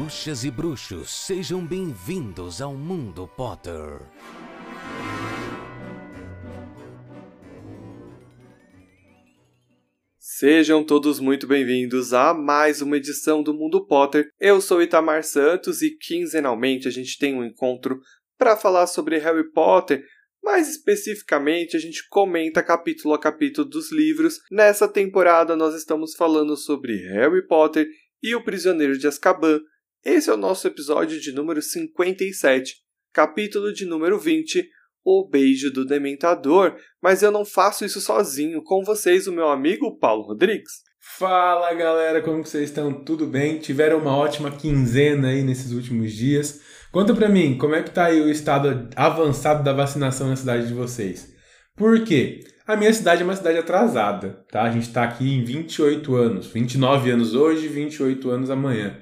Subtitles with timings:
[0.00, 4.00] Bruxas e bruxos, sejam bem-vindos ao Mundo Potter.
[10.18, 14.30] Sejam todos muito bem-vindos a mais uma edição do Mundo Potter.
[14.40, 18.00] Eu sou Itamar Santos e quinzenalmente a gente tem um encontro
[18.38, 20.02] para falar sobre Harry Potter.
[20.42, 24.38] Mais especificamente, a gente comenta capítulo a capítulo dos livros.
[24.50, 27.86] Nessa temporada, nós estamos falando sobre Harry Potter
[28.22, 29.60] e o Prisioneiro de Azkaban.
[30.02, 32.76] Esse é o nosso episódio de número 57,
[33.12, 34.66] capítulo de número 20,
[35.04, 36.74] O Beijo do Dementador.
[37.02, 40.72] Mas eu não faço isso sozinho, com vocês, o meu amigo Paulo Rodrigues.
[41.18, 43.04] Fala galera, como vocês estão?
[43.04, 43.58] Tudo bem?
[43.58, 46.62] Tiveram uma ótima quinzena aí nesses últimos dias.
[46.90, 50.66] Conta pra mim, como é que tá aí o estado avançado da vacinação na cidade
[50.66, 51.30] de vocês?
[51.76, 52.42] Por quê?
[52.66, 54.62] A minha cidade é uma cidade atrasada, tá?
[54.62, 58.98] A gente tá aqui em 28 anos, 29 anos hoje, 28 anos amanhã.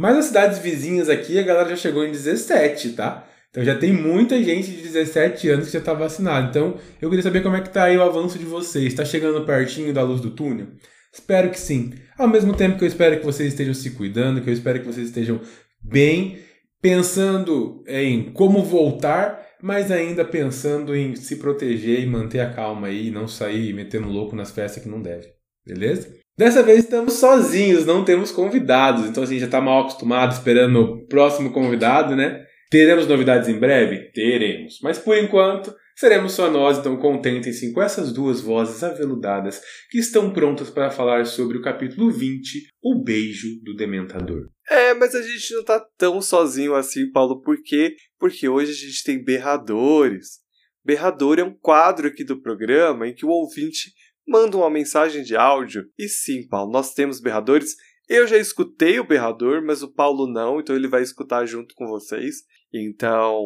[0.00, 3.28] Mas as cidades vizinhas aqui, a galera já chegou em 17, tá?
[3.50, 6.48] Então já tem muita gente de 17 anos que já está vacinada.
[6.48, 8.86] Então eu queria saber como é que tá aí o avanço de vocês.
[8.86, 10.68] Está chegando pertinho da luz do túnel?
[11.12, 11.92] Espero que sim.
[12.16, 14.86] Ao mesmo tempo que eu espero que vocês estejam se cuidando, que eu espero que
[14.86, 15.38] vocês estejam
[15.82, 16.38] bem,
[16.80, 23.10] pensando em como voltar mas ainda pensando em se proteger e manter a calma aí,
[23.10, 25.28] não sair metendo louco nas festas que não deve.
[25.66, 26.19] Beleza?
[26.36, 31.06] Dessa vez estamos sozinhos, não temos convidados, então assim, já está mal acostumado esperando o
[31.06, 32.44] próximo convidado, né?
[32.70, 34.10] Teremos novidades em breve?
[34.12, 34.78] Teremos.
[34.80, 40.32] Mas por enquanto, seremos só nós, então contentem-se com essas duas vozes aveludadas que estão
[40.32, 44.48] prontas para falar sobre o capítulo 20, O Beijo do Dementador.
[44.70, 47.96] É, mas a gente não tá tão sozinho assim, Paulo, por quê?
[48.18, 50.38] Porque hoje a gente tem berradores.
[50.84, 53.92] Berrador é um quadro aqui do programa em que o ouvinte
[54.30, 55.90] manda uma mensagem de áudio.
[55.98, 57.74] E sim, Paulo, nós temos berradores.
[58.08, 61.88] Eu já escutei o berrador, mas o Paulo não, então ele vai escutar junto com
[61.88, 62.36] vocês.
[62.72, 63.44] Então,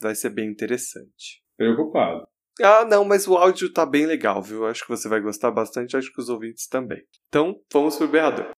[0.00, 1.42] vai ser bem interessante.
[1.56, 2.26] Preocupado.
[2.62, 4.66] Ah, não, mas o áudio tá bem legal, viu?
[4.66, 7.02] Acho que você vai gostar bastante, acho que os ouvintes também.
[7.28, 8.50] Então, vamos pro berrador.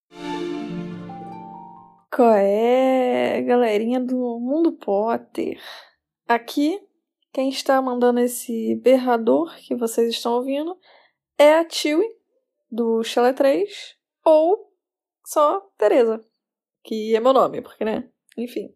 [2.10, 5.60] Qual é, galerinha do Mundo Potter?
[6.26, 6.80] Aqui,
[7.32, 10.76] quem está mandando esse berrador que vocês estão ouvindo
[11.38, 12.08] é a Chewie,
[12.70, 14.72] do Chalé 3, ou
[15.24, 16.20] só Teresa,
[16.82, 18.08] que é meu nome, porque, né?
[18.36, 18.74] Enfim.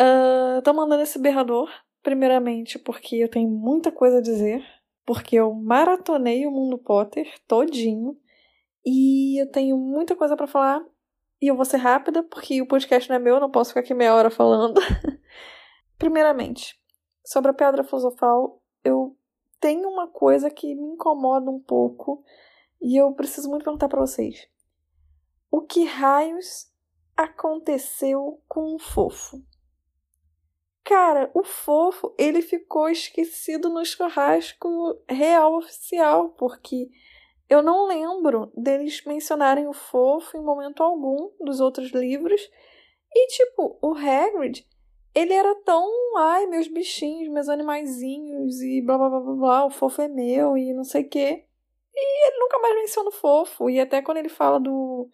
[0.00, 1.70] Uh, tô mandando esse berrador,
[2.02, 4.64] primeiramente porque eu tenho muita coisa a dizer,
[5.04, 8.18] porque eu maratonei o Mundo Potter todinho,
[8.84, 10.80] e eu tenho muita coisa para falar
[11.40, 13.80] e eu vou ser rápida, porque o podcast não é meu, eu não posso ficar
[13.80, 14.80] aqui meia hora falando.
[15.98, 16.78] Primeiramente,
[17.24, 19.15] sobre a pedra filosofal, eu
[19.60, 22.22] tenho uma coisa que me incomoda um pouco
[22.80, 24.48] e eu preciso muito perguntar para vocês.
[25.50, 26.70] O que raios
[27.16, 29.42] aconteceu com o fofo?
[30.84, 34.68] Cara, o fofo, ele ficou esquecido no churrasco
[35.08, 36.88] real oficial, porque
[37.48, 42.40] eu não lembro deles mencionarem o fofo em momento algum dos outros livros.
[43.12, 44.64] E, tipo, o Hagrid,
[45.16, 45.90] ele era tão.
[46.18, 50.56] Ai, meus bichinhos, meus animaizinhos, e blá blá blá blá blá, o fofo é meu,
[50.56, 51.46] e não sei o quê.
[51.94, 53.70] E ele nunca mais menciona o fofo.
[53.70, 55.08] E até quando ele fala do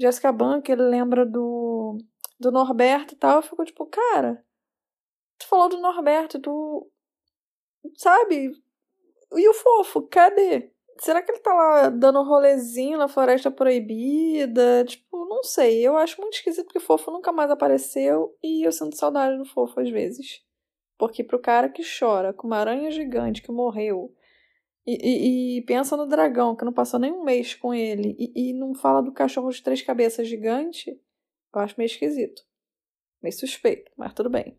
[0.00, 1.98] Jessica Ban, que ele lembra do,
[2.40, 4.42] do Norberto e tal, eu fico tipo, cara,
[5.38, 6.90] tu falou do Norberto, tu.
[7.96, 8.50] Sabe?
[9.36, 10.73] E o fofo, cadê?
[10.98, 14.84] Será que ele tá lá dando um rolezinho na Floresta Proibida?
[14.84, 15.86] Tipo, não sei.
[15.86, 19.44] Eu acho muito esquisito porque o Fofo nunca mais apareceu e eu sinto saudade do
[19.44, 20.42] Fofo às vezes.
[20.96, 24.14] Porque pro cara que chora com uma aranha gigante que morreu
[24.86, 28.50] e, e, e pensa no dragão que não passou nem um mês com ele e,
[28.50, 30.90] e não fala do cachorro de três cabeças gigante,
[31.54, 32.42] eu acho meio esquisito.
[33.22, 34.58] Meio suspeito, mas tudo bem.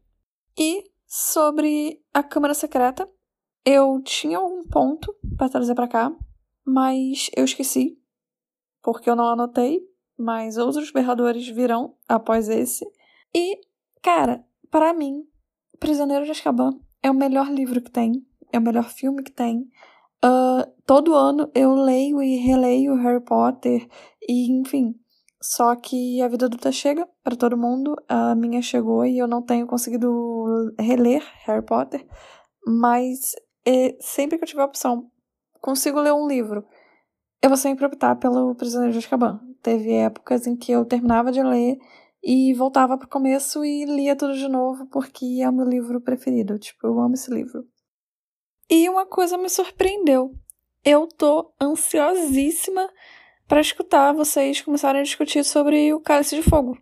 [0.58, 3.08] E sobre a Câmara Secreta,
[3.66, 6.16] eu tinha algum ponto para trazer para cá,
[6.64, 7.98] mas eu esqueci,
[8.84, 9.82] porque eu não anotei,
[10.18, 12.86] mas outros berradores virão após esse.
[13.34, 13.60] E,
[14.02, 15.28] cara, para mim,
[15.80, 19.70] Prisioneiro de Azkaban é o melhor livro que tem, é o melhor filme que tem.
[20.24, 23.88] Uh, todo ano eu leio e releio Harry Potter,
[24.28, 24.96] e enfim.
[25.42, 29.44] Só que a vida adulta chega para todo mundo, a minha chegou e eu não
[29.44, 32.08] tenho conseguido reler Harry Potter,
[32.66, 35.10] mas e sempre que eu tiver a opção,
[35.62, 36.66] consigo ler um livro,
[37.42, 39.40] eu vou sempre optar pelo Prisioneiro de Azkaban.
[39.62, 41.78] Teve épocas em que eu terminava de ler
[42.24, 46.58] e voltava pro começo e lia tudo de novo porque é o meu livro preferido.
[46.58, 47.64] Tipo, eu amo esse livro.
[48.70, 50.34] E uma coisa me surpreendeu.
[50.84, 52.90] Eu tô ansiosíssima
[53.48, 56.78] para escutar vocês começarem a discutir sobre o Cálice de Fogo.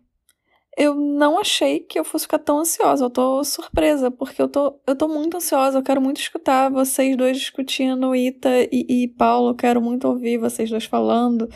[0.78, 3.06] Eu não achei que eu fosse ficar tão ansiosa.
[3.06, 5.78] Eu tô surpresa, porque eu tô, eu tô muito ansiosa.
[5.78, 9.50] Eu quero muito escutar vocês dois discutindo, Ita e, e Paulo.
[9.52, 11.48] Eu quero muito ouvir vocês dois falando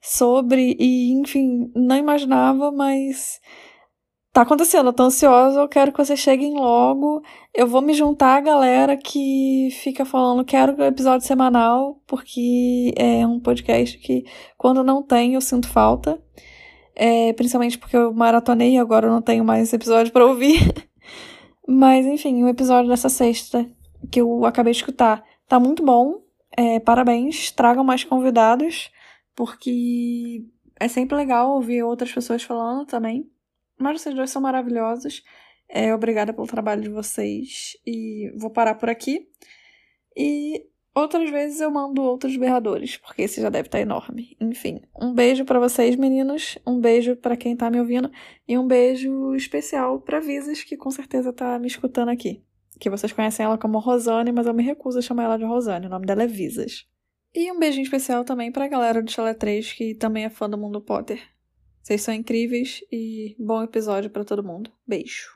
[0.00, 0.76] sobre.
[0.78, 3.40] E, enfim, não imaginava, mas
[4.32, 4.88] tá acontecendo.
[4.88, 7.22] Eu tô ansiosa, eu quero que vocês cheguem logo.
[7.54, 13.40] Eu vou me juntar à galera que fica falando, quero episódio semanal, porque é um
[13.40, 14.24] podcast que,
[14.56, 16.22] quando não tem, eu sinto falta.
[17.00, 20.58] É, principalmente porque eu maratonei e agora eu não tenho mais episódio para ouvir.
[21.66, 23.64] Mas, enfim, o episódio dessa sexta
[24.10, 26.20] que eu acabei de escutar tá muito bom.
[26.56, 28.90] É, parabéns, tragam mais convidados,
[29.36, 30.44] porque
[30.80, 33.30] é sempre legal ouvir outras pessoas falando também.
[33.78, 35.22] Mas vocês dois são maravilhosos.
[35.68, 37.76] É, obrigada pelo trabalho de vocês.
[37.86, 39.28] E vou parar por aqui.
[40.16, 40.66] E
[40.98, 44.36] Outras vezes eu mando outros berradores, porque esse já deve estar enorme.
[44.40, 46.58] Enfim, um beijo para vocês, meninos.
[46.66, 48.10] Um beijo para quem tá me ouvindo.
[48.48, 52.42] E um beijo especial pra Visas, que com certeza tá me escutando aqui.
[52.80, 55.86] Que vocês conhecem ela como Rosane, mas eu me recuso a chamar ela de Rosane.
[55.86, 56.84] O nome dela é Visas.
[57.32, 60.58] E um beijinho especial também pra galera do Chalé 3, que também é fã do
[60.58, 61.22] Mundo Potter.
[61.80, 64.72] Vocês são incríveis e bom episódio para todo mundo.
[64.84, 65.32] Beijo.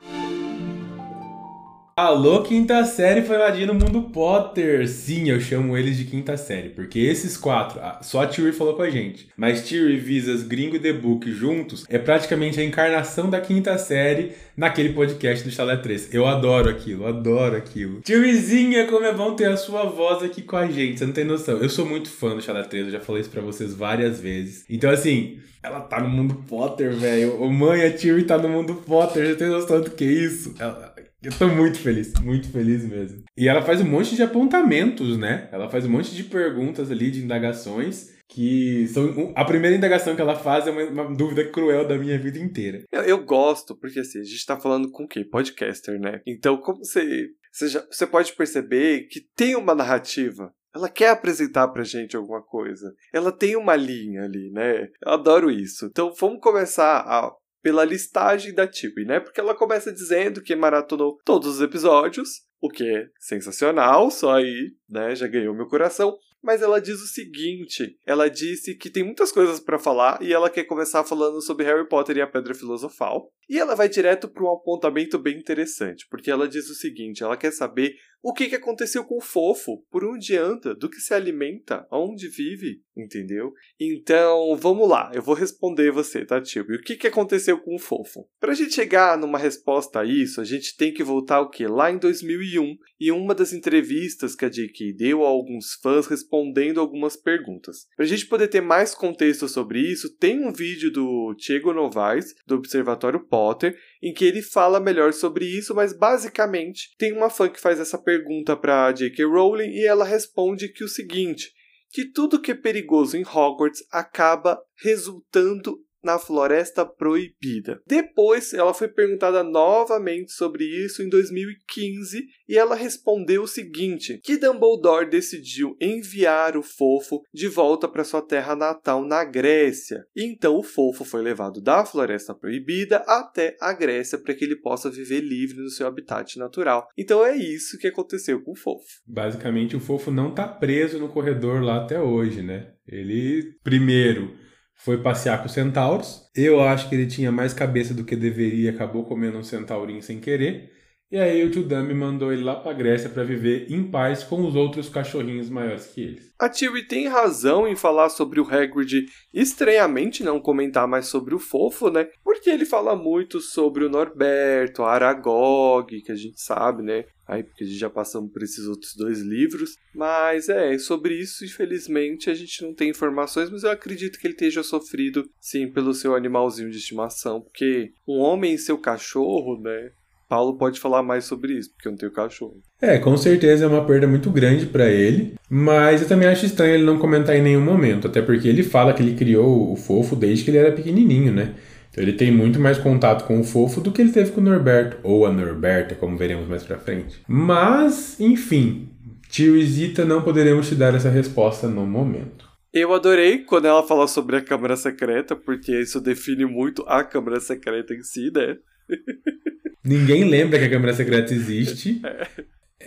[1.95, 4.89] Alô, quinta série foi invadindo o mundo Potter.
[4.89, 8.81] Sim, eu chamo eles de quinta série, porque esses quatro, só a Thierry falou com
[8.81, 13.39] a gente, mas Thierry, Visas, Gringo e The Book juntos é praticamente a encarnação da
[13.39, 16.11] quinta série naquele podcast do Chalé 3.
[16.11, 18.01] Eu adoro aquilo, adoro aquilo.
[18.01, 21.25] Thierryzinha, como é bom ter a sua voz aqui com a gente, você não tem
[21.25, 21.59] noção.
[21.59, 24.65] Eu sou muito fã do Chalé 3, eu já falei isso pra vocês várias vezes.
[24.67, 27.39] Então, assim, ela tá no mundo Potter, velho.
[27.49, 30.55] Mãe, a Thierry tá no mundo Potter, já tem noção do que é isso?
[30.59, 30.92] Ela
[31.23, 33.23] eu tô muito feliz, muito feliz mesmo.
[33.37, 35.47] E ela faz um monte de apontamentos, né?
[35.51, 39.31] Ela faz um monte de perguntas ali, de indagações, que são.
[39.35, 42.83] A primeira indagação que ela faz é uma, uma dúvida cruel da minha vida inteira.
[42.91, 45.27] Eu, eu, gosto, porque assim, a gente tá falando com quem?
[45.27, 46.21] Podcaster, né?
[46.27, 47.29] Então, como você.
[47.51, 52.41] Você, já, você pode perceber que tem uma narrativa ela quer apresentar pra gente alguma
[52.41, 52.95] coisa.
[53.13, 54.89] Ela tem uma linha ali, né?
[55.05, 55.85] Eu adoro isso.
[55.85, 57.31] Então vamos começar a
[57.63, 59.21] pela listagem da Tibi, né?
[59.21, 64.71] Porque ela começa dizendo que maratonou todos os episódios, o que é sensacional, só aí,
[64.89, 66.15] né, já ganhou meu coração.
[66.43, 70.49] Mas ela diz o seguinte: ela disse que tem muitas coisas para falar e ela
[70.49, 73.31] quer começar falando sobre Harry Potter e a Pedra Filosofal.
[73.49, 77.37] E ela vai direto para um apontamento bem interessante, porque ela diz o seguinte: ela
[77.37, 81.13] quer saber o que, que aconteceu com o fofo, por onde anda, do que se
[81.13, 83.51] alimenta, aonde vive, entendeu?
[83.77, 86.65] Então, vamos lá, eu vou responder você, tá, tio?
[86.69, 88.25] E o que, que aconteceu com o fofo?
[88.39, 91.67] Pra gente chegar numa resposta a isso, a gente tem que voltar o quê?
[91.67, 94.93] Lá em 2001, e uma das entrevistas que a J.K.
[94.93, 97.85] deu a alguns fãs respondendo algumas perguntas.
[97.97, 102.55] Pra gente poder ter mais contexto sobre isso, tem um vídeo do Diego Novaes, do
[102.55, 107.59] Observatório Potter, em que ele fala melhor sobre isso, mas basicamente tem uma fã que
[107.59, 109.23] faz essa pergunta para J.K.
[109.23, 111.53] Rowling e ela responde que o seguinte,
[111.89, 117.81] que tudo que é perigoso em Hogwarts acaba resultando na Floresta Proibida.
[117.87, 124.37] Depois, ela foi perguntada novamente sobre isso em 2015 e ela respondeu o seguinte: que
[124.37, 130.05] Dumbledore decidiu enviar o Fofo de volta para sua terra natal na Grécia.
[130.15, 134.89] Então o Fofo foi levado da Floresta Proibida até a Grécia para que ele possa
[134.89, 136.87] viver livre no seu habitat natural.
[136.97, 139.01] Então é isso que aconteceu com o Fofo.
[139.07, 142.73] Basicamente, o Fofo não está preso no corredor lá até hoje, né?
[142.87, 144.42] Ele primeiro
[144.75, 146.29] foi passear com os centauros.
[146.35, 150.19] Eu acho que ele tinha mais cabeça do que deveria, acabou comendo um centaurinho sem
[150.19, 150.71] querer.
[151.11, 154.47] E aí o tio Dami mandou ele lá pra Grécia para viver em paz com
[154.47, 156.33] os outros cachorrinhos maiores que eles.
[156.39, 161.39] A Tilly tem razão em falar sobre o Hagrid estranhamente não comentar mais sobre o
[161.39, 162.07] fofo, né?
[162.23, 167.05] Porque ele fala muito sobre o Norberto, a Aragog, que a gente sabe, né?
[167.25, 169.77] Aí, porque a gente já passamos por esses outros dois livros.
[169.95, 174.33] Mas é, sobre isso, infelizmente, a gente não tem informações, mas eu acredito que ele
[174.33, 177.39] esteja sofrido, sim, pelo seu animalzinho de estimação.
[177.41, 179.91] Porque um homem e seu cachorro, né?
[180.33, 182.59] Paulo pode falar mais sobre isso, porque eu não tenho cachorro.
[182.81, 186.73] É, com certeza é uma perda muito grande para ele, mas eu também acho estranho
[186.73, 190.15] ele não comentar em nenhum momento, até porque ele fala que ele criou o fofo
[190.15, 191.53] desde que ele era pequenininho, né?
[191.91, 194.43] Então ele tem muito mais contato com o fofo do que ele teve com o
[194.43, 197.21] Norberto, ou a Norberta, como veremos mais pra frente.
[197.27, 198.89] Mas, enfim,
[199.29, 202.49] tio Isita não poderemos te dar essa resposta no momento.
[202.73, 207.39] Eu adorei quando ela fala sobre a Câmara Secreta, porque isso define muito a Câmara
[207.39, 208.57] Secreta em si, né?
[209.83, 212.01] Ninguém lembra que a Câmara Secreta existe.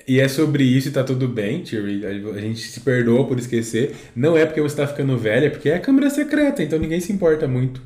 [0.08, 2.04] E é sobre isso e tá tudo bem, Thierry.
[2.06, 3.94] A gente se perdoa por esquecer.
[4.14, 7.00] Não é porque você tá ficando velha, é porque é a Câmara Secreta, então ninguém
[7.00, 7.82] se importa muito.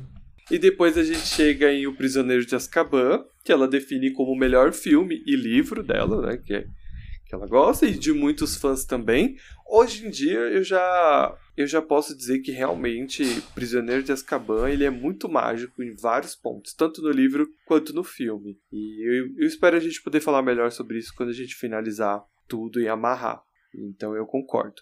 [0.49, 4.37] E depois a gente chega em O Prisioneiro de Azkaban, que ela define como o
[4.37, 6.37] melhor filme e livro dela, né?
[6.37, 6.65] Que, é,
[7.25, 9.35] que ela gosta e de muitos fãs também.
[9.73, 13.23] Hoje em dia eu já eu já posso dizer que realmente
[13.55, 18.03] Prisioneiro de Azkaban ele é muito mágico em vários pontos, tanto no livro quanto no
[18.03, 18.59] filme.
[18.69, 22.21] E eu, eu espero a gente poder falar melhor sobre isso quando a gente finalizar
[22.49, 23.41] tudo e amarrar.
[23.73, 24.81] Então eu concordo.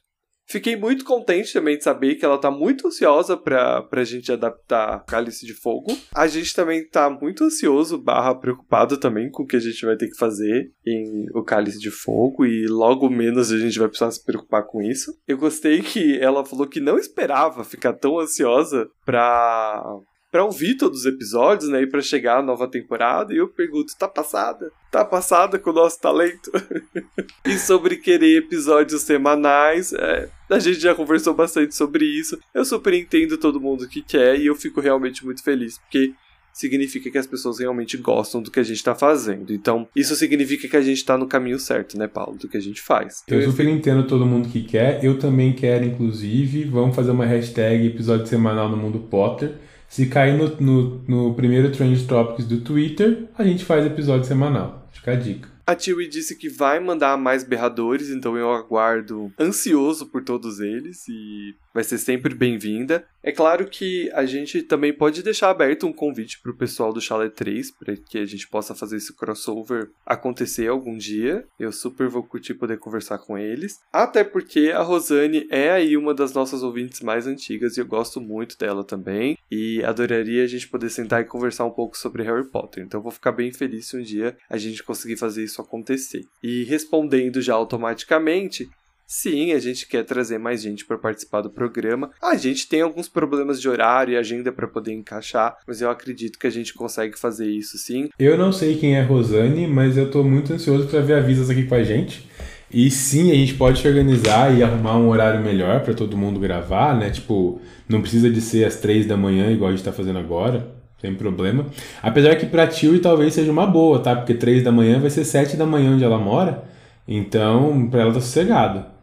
[0.50, 5.06] Fiquei muito contente também de saber que ela tá muito ansiosa pra, pra gente adaptar
[5.06, 5.96] Cálice de Fogo.
[6.12, 9.96] A gente também tá muito ansioso, barra preocupado também com o que a gente vai
[9.96, 14.10] ter que fazer em O Cálice de Fogo e logo menos a gente vai precisar
[14.10, 15.16] se preocupar com isso.
[15.28, 19.84] Eu gostei que ela falou que não esperava ficar tão ansiosa pra,
[20.32, 21.84] para ouvir todos os episódios, né?
[21.84, 23.32] E para chegar à nova temporada.
[23.34, 24.72] E eu pergunto: tá passada?
[24.90, 26.52] Tá passada com o nosso talento?
[27.46, 32.38] e sobre querer episódios semanais, é, a gente já conversou bastante sobre isso.
[32.54, 36.14] Eu super entendo todo mundo que quer e eu fico realmente muito feliz, porque
[36.52, 39.54] significa que as pessoas realmente gostam do que a gente tá fazendo.
[39.54, 42.38] Então, isso significa que a gente tá no caminho certo, né, Paulo?
[42.38, 43.24] Do que a gente faz.
[43.28, 45.04] Eu super entendo todo mundo que quer.
[45.04, 46.66] Eu também quero, inclusive.
[46.66, 49.54] Vamos fazer uma hashtag episódio semanal no Mundo Potter.
[49.88, 54.88] Se cair no, no, no primeiro Trend Topics do Twitter, a gente faz episódio semanal.
[54.92, 55.59] Fica a dica.
[55.70, 61.08] A Tiwi disse que vai mandar mais berradores, então eu aguardo ansioso por todos eles
[61.08, 63.06] e vai ser sempre bem-vinda.
[63.22, 67.02] É claro que a gente também pode deixar aberto um convite para o pessoal do
[67.02, 71.46] Chalet 3 para que a gente possa fazer esse crossover acontecer algum dia.
[71.60, 73.80] Eu super vou curtir poder conversar com eles.
[73.92, 78.22] Até porque a Rosane é aí uma das nossas ouvintes mais antigas e eu gosto
[78.22, 79.38] muito dela também.
[79.52, 82.84] E adoraria a gente poder sentar e conversar um pouco sobre Harry Potter.
[82.84, 86.24] Então vou ficar bem feliz se um dia a gente conseguir fazer isso acontecer.
[86.42, 88.70] E respondendo já automaticamente,
[89.12, 92.12] Sim, a gente quer trazer mais gente para participar do programa.
[92.22, 96.38] A gente tem alguns problemas de horário e agenda para poder encaixar, mas eu acredito
[96.38, 98.10] que a gente consegue fazer isso sim.
[98.20, 101.64] Eu não sei quem é Rosane, mas eu tô muito ansioso para ver avisos aqui
[101.64, 102.30] com a gente.
[102.72, 106.40] E sim, a gente pode se organizar e arrumar um horário melhor para todo mundo
[106.40, 107.10] gravar, né?
[107.10, 110.72] Tipo, não precisa de ser às três da manhã, igual a gente tá fazendo agora,
[111.02, 111.66] sem problema.
[112.04, 114.16] Apesar que pra Tio talvez seja uma boa, tá?
[114.16, 116.64] Porque três da manhã vai ser sete da manhã onde ela mora,
[117.08, 118.99] então pra ela tá sossegado.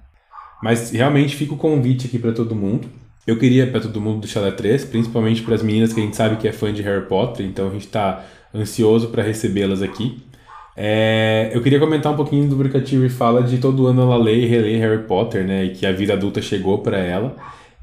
[0.62, 2.88] Mas realmente fica o convite aqui para todo mundo.
[3.26, 6.16] Eu queria para todo mundo do Chalé 3, principalmente para as meninas que a gente
[6.16, 10.22] sabe que é fã de Harry Potter, então a gente está ansioso para recebê-las aqui.
[10.76, 14.44] É, eu queria comentar um pouquinho do a Tiri fala de todo ano ela lê
[14.44, 15.64] e relê Harry Potter, né?
[15.64, 17.34] E que a vida adulta chegou para ela.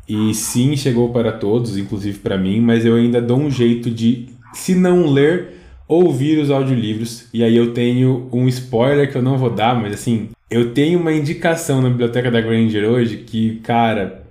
[0.08, 4.28] E sim, chegou para todos, inclusive para mim, mas eu ainda dou um jeito de,
[4.54, 5.63] se não ler,
[5.94, 7.28] ouvir os audiolivros.
[7.34, 11.00] E aí eu tenho um spoiler que eu não vou dar, mas assim, eu tenho
[11.00, 14.24] uma indicação na biblioteca da Granger hoje que, cara,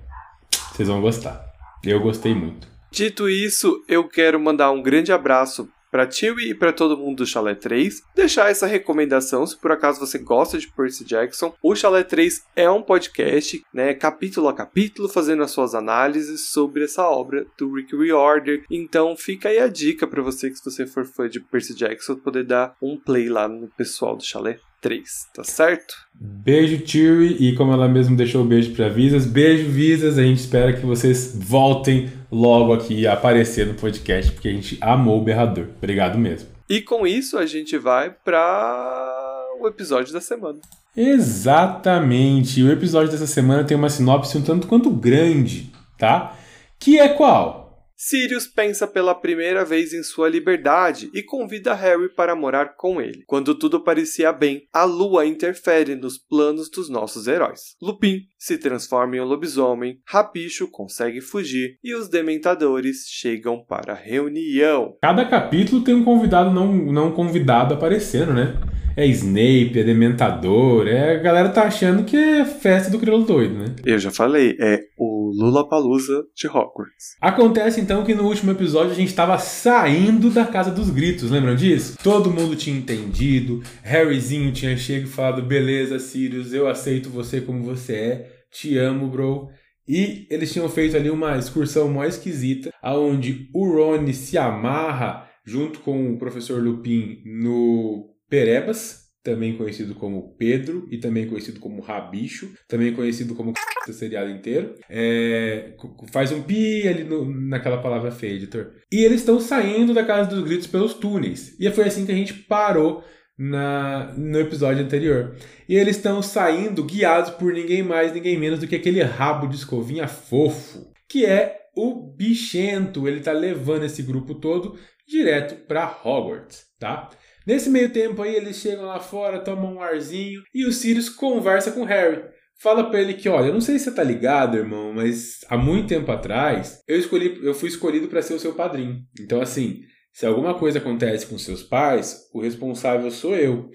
[0.72, 1.44] vocês vão gostar.
[1.84, 2.68] Eu gostei muito.
[2.90, 7.26] Dito isso, eu quero mandar um grande abraço para Tiwi e para todo mundo do
[7.26, 8.02] Chalé 3.
[8.16, 12.68] Deixar essa recomendação, se por acaso você gosta de Percy Jackson, o Chalé 3 é
[12.70, 17.94] um podcast, né, capítulo a capítulo, fazendo as suas análises sobre essa obra do Rick
[17.94, 18.60] Riordan.
[18.70, 22.16] Então fica aí a dica para você que se você for fã de Percy Jackson,
[22.16, 25.94] poder dar um play lá no pessoal do Chalé 3, tá certo?
[26.14, 30.40] Beijo, Tiri, e como ela mesmo deixou o beijo para Visas, beijo, Visas, a gente
[30.40, 35.24] espera que vocês voltem logo aqui a aparecer no podcast, porque a gente amou o
[35.24, 35.68] berrador.
[35.78, 36.48] Obrigado mesmo.
[36.68, 40.58] E com isso a gente vai para o episódio da semana.
[40.96, 42.62] Exatamente.
[42.62, 46.36] O episódio dessa semana tem uma sinopse um tanto quanto grande, tá?
[46.78, 47.61] Que é qual?
[48.04, 53.22] Sirius pensa pela primeira vez em sua liberdade e convida Harry para morar com ele.
[53.28, 57.76] Quando tudo parecia bem, a lua interfere nos planos dos nossos heróis.
[57.80, 63.96] Lupin se transforma em um lobisomem, Rapicho consegue fugir e os dementadores chegam para a
[63.96, 64.96] reunião.
[65.00, 68.58] Cada capítulo tem um convidado não, não convidado aparecendo, né?
[68.96, 73.54] é Snape, é Dementador, é, a galera tá achando que é festa do crioulo doido,
[73.54, 73.74] né?
[73.84, 77.16] Eu já falei, é o Lula Palusa de Hogwarts.
[77.20, 81.56] Acontece então que no último episódio a gente tava saindo da Casa dos Gritos, lembram
[81.56, 81.96] disso?
[82.02, 87.64] Todo mundo tinha entendido, Harryzinho tinha chegado e falado, beleza, Sirius, eu aceito você como
[87.64, 89.48] você é, te amo, bro.
[89.88, 95.80] E eles tinham feito ali uma excursão mó esquisita, aonde o Rony se amarra junto
[95.80, 102.52] com o professor Lupin no Perebas, também conhecido como Pedro e também conhecido como Rabicho,
[102.68, 103.52] também conhecido como
[103.88, 104.74] o seriado inteiro.
[104.88, 105.74] É,
[106.10, 108.72] faz um pi ali no, naquela palavra feia, editor.
[108.90, 111.56] E eles estão saindo da Casa dos Gritos pelos túneis.
[111.60, 113.04] E foi assim que a gente parou
[113.38, 115.36] na, no episódio anterior.
[115.68, 119.56] E eles estão saindo guiados por ninguém mais, ninguém menos do que aquele rabo de
[119.56, 126.66] escovinha fofo, que é o bichento ele tá levando esse grupo todo direto para Hogwarts,
[126.78, 127.10] tá?
[127.46, 131.72] Nesse meio tempo aí eles chegam lá fora, tomam um arzinho e o Sirius conversa
[131.72, 132.22] com Harry.
[132.60, 135.56] Fala para ele que, olha, eu não sei se você tá ligado, irmão, mas há
[135.56, 139.00] muito tempo atrás eu escolhi, eu fui escolhido para ser o seu padrinho.
[139.20, 139.80] Então assim,
[140.12, 143.70] se alguma coisa acontece com seus pais, o responsável sou eu.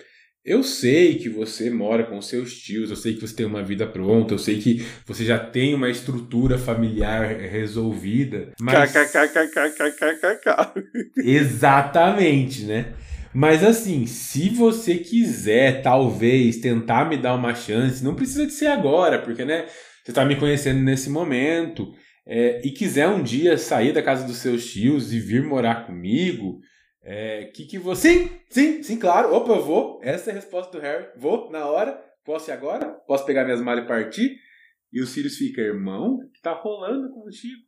[0.48, 3.86] Eu sei que você mora com seus tios, eu sei que você tem uma vida
[3.86, 8.54] pronta, eu sei que você já tem uma estrutura familiar resolvida.
[8.58, 8.74] Mas...
[11.18, 12.94] Exatamente, né?
[13.40, 18.66] Mas assim, se você quiser, talvez, tentar me dar uma chance, não precisa de ser
[18.66, 19.68] agora, porque, né?
[20.04, 21.94] Você está me conhecendo nesse momento,
[22.26, 26.60] é, e quiser um dia sair da casa dos seus tios e vir morar comigo,
[27.04, 28.10] é, que que você...
[28.10, 29.32] Sim, sim, sim, claro.
[29.32, 30.00] Opa, eu vou.
[30.02, 31.06] Essa é a resposta do Harry.
[31.16, 32.04] Vou, na hora.
[32.26, 32.88] Posso ir agora?
[33.06, 34.36] Posso pegar minhas malas e partir?
[34.92, 37.62] E o Sirius fica, irmão, que tá rolando contigo?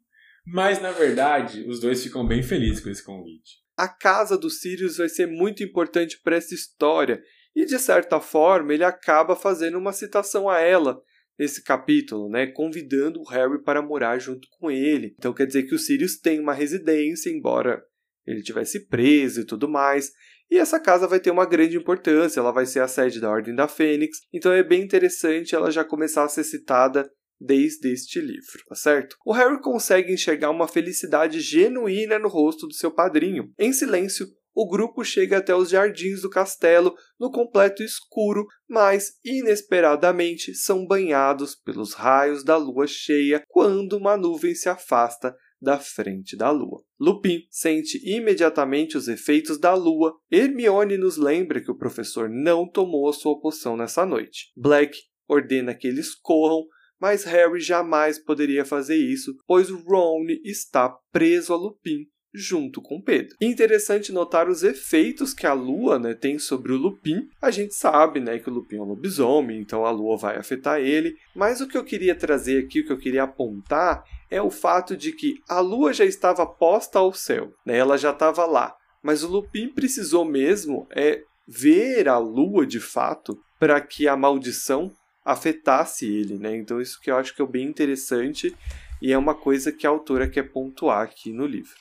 [0.48, 3.69] Mas, na verdade, os dois ficam bem felizes com esse convite.
[3.80, 7.24] A casa do Sirius vai ser muito importante para essa história,
[7.56, 11.02] e de certa forma ele acaba fazendo uma citação a ela
[11.40, 15.16] nesse capítulo, né, convidando o Harry para morar junto com ele.
[15.18, 17.82] Então quer dizer que o Sirius tem uma residência, embora
[18.28, 20.12] ele tivesse preso e tudo mais.
[20.52, 23.56] E essa casa vai ter uma grande importância, ela vai ser a sede da Ordem
[23.56, 27.10] da Fênix, então é bem interessante ela já começar a ser citada
[27.40, 29.16] desde este livro, tá certo?
[29.26, 33.52] O Harry consegue enxergar uma felicidade genuína no rosto do seu padrinho.
[33.58, 40.54] Em silêncio, o grupo chega até os jardins do castelo no completo escuro, mas inesperadamente
[40.54, 46.52] são banhados pelos raios da lua cheia quando uma nuvem se afasta da frente da
[46.52, 46.84] lua.
[47.00, 50.14] Lupin sente imediatamente os efeitos da lua.
[50.32, 54.52] Hermione nos lembra que o professor não tomou a sua poção nessa noite.
[54.56, 56.66] Black ordena que eles corram,
[57.00, 63.36] mas Harry jamais poderia fazer isso, pois Ron está preso a Lupin junto com Pedro.
[63.42, 67.28] Interessante notar os efeitos que a lua né, tem sobre o Lupin.
[67.42, 70.80] A gente sabe né, que o Lupin é um lobisomem, então a lua vai afetar
[70.80, 71.16] ele.
[71.36, 74.96] Mas o que eu queria trazer aqui, o que eu queria apontar, é o fato
[74.96, 78.76] de que a lua já estava posta ao céu, né, ela já estava lá.
[79.04, 84.94] Mas o Lupin precisou mesmo é ver a lua de fato para que a maldição
[85.32, 86.56] afetasse ele, né?
[86.58, 88.56] Então isso que eu acho que é bem interessante
[89.02, 91.78] e é uma coisa que a autora quer pontuar aqui no livro.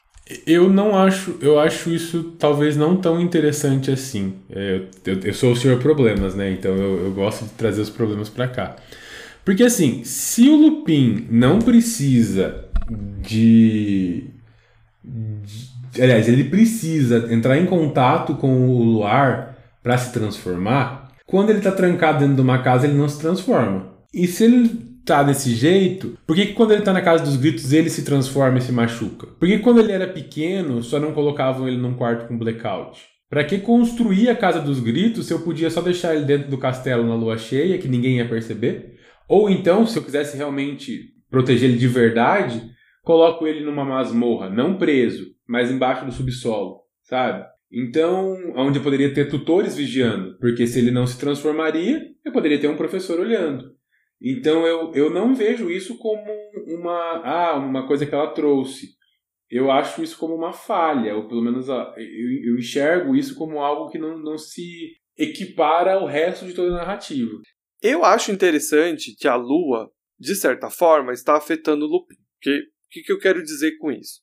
[0.46, 4.34] Eu não acho, eu acho isso talvez não tão interessante assim.
[4.50, 6.50] É, eu, eu, sou o senhor problemas, né?
[6.50, 8.76] Então eu, eu gosto de trazer os problemas para cá.
[9.42, 12.66] Porque assim, se o Lupin não precisa
[13.22, 14.24] de,
[15.02, 20.97] de aliás, ele precisa entrar em contato com o luar para se transformar,
[21.28, 23.92] quando ele está trancado dentro de uma casa ele não se transforma.
[24.12, 24.70] E se ele
[25.04, 28.02] tá desse jeito, por que, que quando ele tá na casa dos gritos ele se
[28.02, 29.26] transforma e se machuca?
[29.26, 33.02] Por que quando ele era pequeno só não colocavam ele num quarto com blackout?
[33.28, 36.56] Para que construir a casa dos gritos se eu podia só deixar ele dentro do
[36.56, 38.96] castelo na lua cheia que ninguém ia perceber?
[39.28, 42.62] Ou então, se eu quisesse realmente proteger ele de verdade,
[43.02, 47.44] coloco ele numa masmorra, não preso, mas embaixo do subsolo, sabe?
[47.70, 52.58] Então, onde eu poderia ter tutores vigiando, porque se ele não se transformaria, eu poderia
[52.58, 53.76] ter um professor olhando.
[54.20, 56.24] Então eu, eu não vejo isso como
[56.66, 58.96] uma, ah, uma coisa que ela trouxe.
[59.50, 63.90] Eu acho isso como uma falha, ou pelo menos eu, eu enxergo isso como algo
[63.90, 67.30] que não, não se equipara ao resto de toda a narrativa.
[67.80, 72.14] Eu acho interessante que a Lua, de certa forma, está afetando o Lupin.
[72.14, 74.20] O que, que, que eu quero dizer com isso?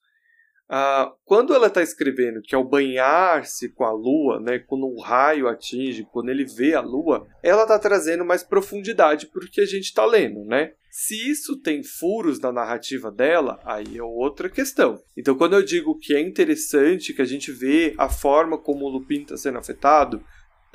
[0.68, 5.48] Ah, quando ela está escrevendo que ao banhar-se com a lua, né, quando um raio
[5.48, 9.66] atinge, quando ele vê a lua, ela está trazendo mais profundidade para o que a
[9.66, 10.74] gente está lendo, né?
[10.90, 14.98] Se isso tem furos na narrativa dela, aí é outra questão.
[15.16, 18.90] Então, quando eu digo que é interessante que a gente vê a forma como o
[18.90, 20.24] Lupin está sendo afetado,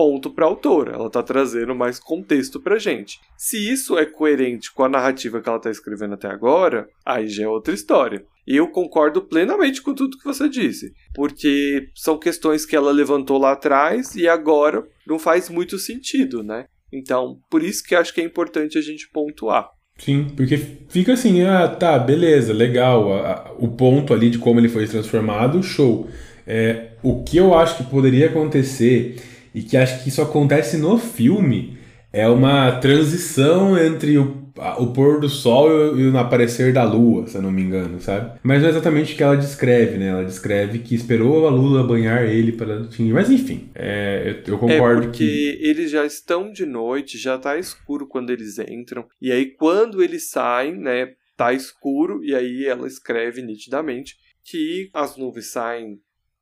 [0.00, 0.94] ponto para a autora.
[0.94, 3.20] Ela está trazendo mais contexto para gente.
[3.36, 7.44] Se isso é coerente com a narrativa que ela está escrevendo até agora, aí já
[7.44, 8.24] é outra história.
[8.46, 13.52] Eu concordo plenamente com tudo que você disse, porque são questões que ela levantou lá
[13.52, 16.66] atrás e agora não faz muito sentido, né?
[16.92, 19.68] Então, por isso que acho que é importante a gente pontuar.
[19.98, 20.56] Sim, porque
[20.88, 24.86] fica assim, ah, tá, beleza, legal, a, a, o ponto ali de como ele foi
[24.86, 26.08] transformado, show.
[26.46, 29.16] É, o que eu acho que poderia acontecer,
[29.54, 31.78] e que acho que isso acontece no filme,
[32.12, 37.36] é uma transição entre o, o pôr do sol e o aparecer da lua, se
[37.36, 38.38] eu não me engano, sabe?
[38.42, 40.08] Mas não é exatamente o que ela descreve, né?
[40.08, 43.12] Ela descreve que esperou a lua banhar ele para atingir.
[43.12, 45.02] Mas enfim, é, eu, eu, concordo.
[45.02, 45.58] É porque que...
[45.62, 49.06] eles já estão de noite, já tá escuro quando eles entram.
[49.20, 51.10] E aí, quando eles saem, né?
[51.40, 55.98] tá escuro e aí ela escreve nitidamente que as nuvens saem,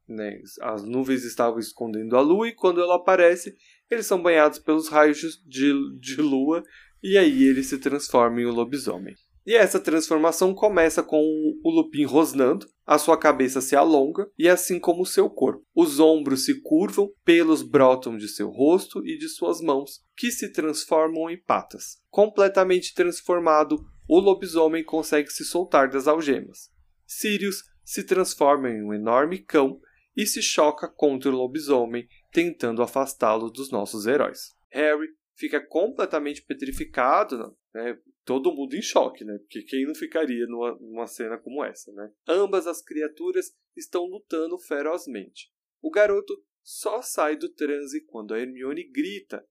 [0.08, 3.54] né, as nuvens estavam escondendo a lua e quando ela aparece,
[3.90, 6.62] eles são banhados pelos raios de, de lua
[7.02, 9.14] e aí ele se transforma em um lobisomem.
[9.48, 11.22] E essa transformação começa com
[11.64, 15.64] o Lupin rosnando, a sua cabeça se alonga e assim como o seu corpo.
[15.74, 20.52] Os ombros se curvam, pelos brotam de seu rosto e de suas mãos, que se
[20.52, 21.96] transformam em patas.
[22.10, 26.68] Completamente transformado, o lobisomem consegue se soltar das algemas.
[27.06, 29.80] Sirius se transforma em um enorme cão
[30.14, 34.54] e se choca contra o lobisomem, tentando afastá-lo dos nossos heróis.
[34.70, 37.98] Harry fica completamente petrificado, né?
[38.24, 39.38] todo mundo em choque, né?
[39.38, 42.10] Porque quem não ficaria numa, numa cena como essa, né?
[42.28, 45.50] Ambas as criaturas estão lutando ferozmente.
[45.80, 49.42] O garoto só sai do transe quando a Hermione grita.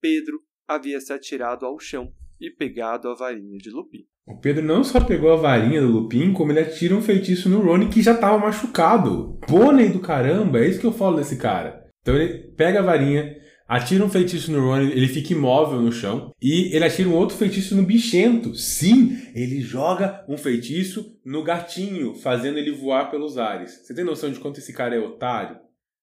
[0.00, 4.06] Pedro havia se atirado ao chão e pegado a varinha de Lupin.
[4.26, 7.60] O Pedro não só pegou a varinha do Lupin, como ele atira um feitiço no
[7.60, 9.38] Rony que já estava machucado.
[9.48, 11.85] Pônei do caramba, é isso que eu falo desse cara.
[12.06, 16.32] Então ele pega a varinha, atira um feitiço no Ron, ele fica imóvel no chão.
[16.40, 18.54] E ele atira um outro feitiço no bichento.
[18.54, 23.84] Sim, ele joga um feitiço no gatinho, fazendo ele voar pelos ares.
[23.84, 25.58] Você tem noção de quanto esse cara é otário?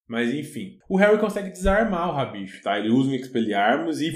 [0.06, 2.78] Mas enfim, o Harry consegue desarmar o rabicho, tá?
[2.78, 4.14] Ele usa um Expelliarmus e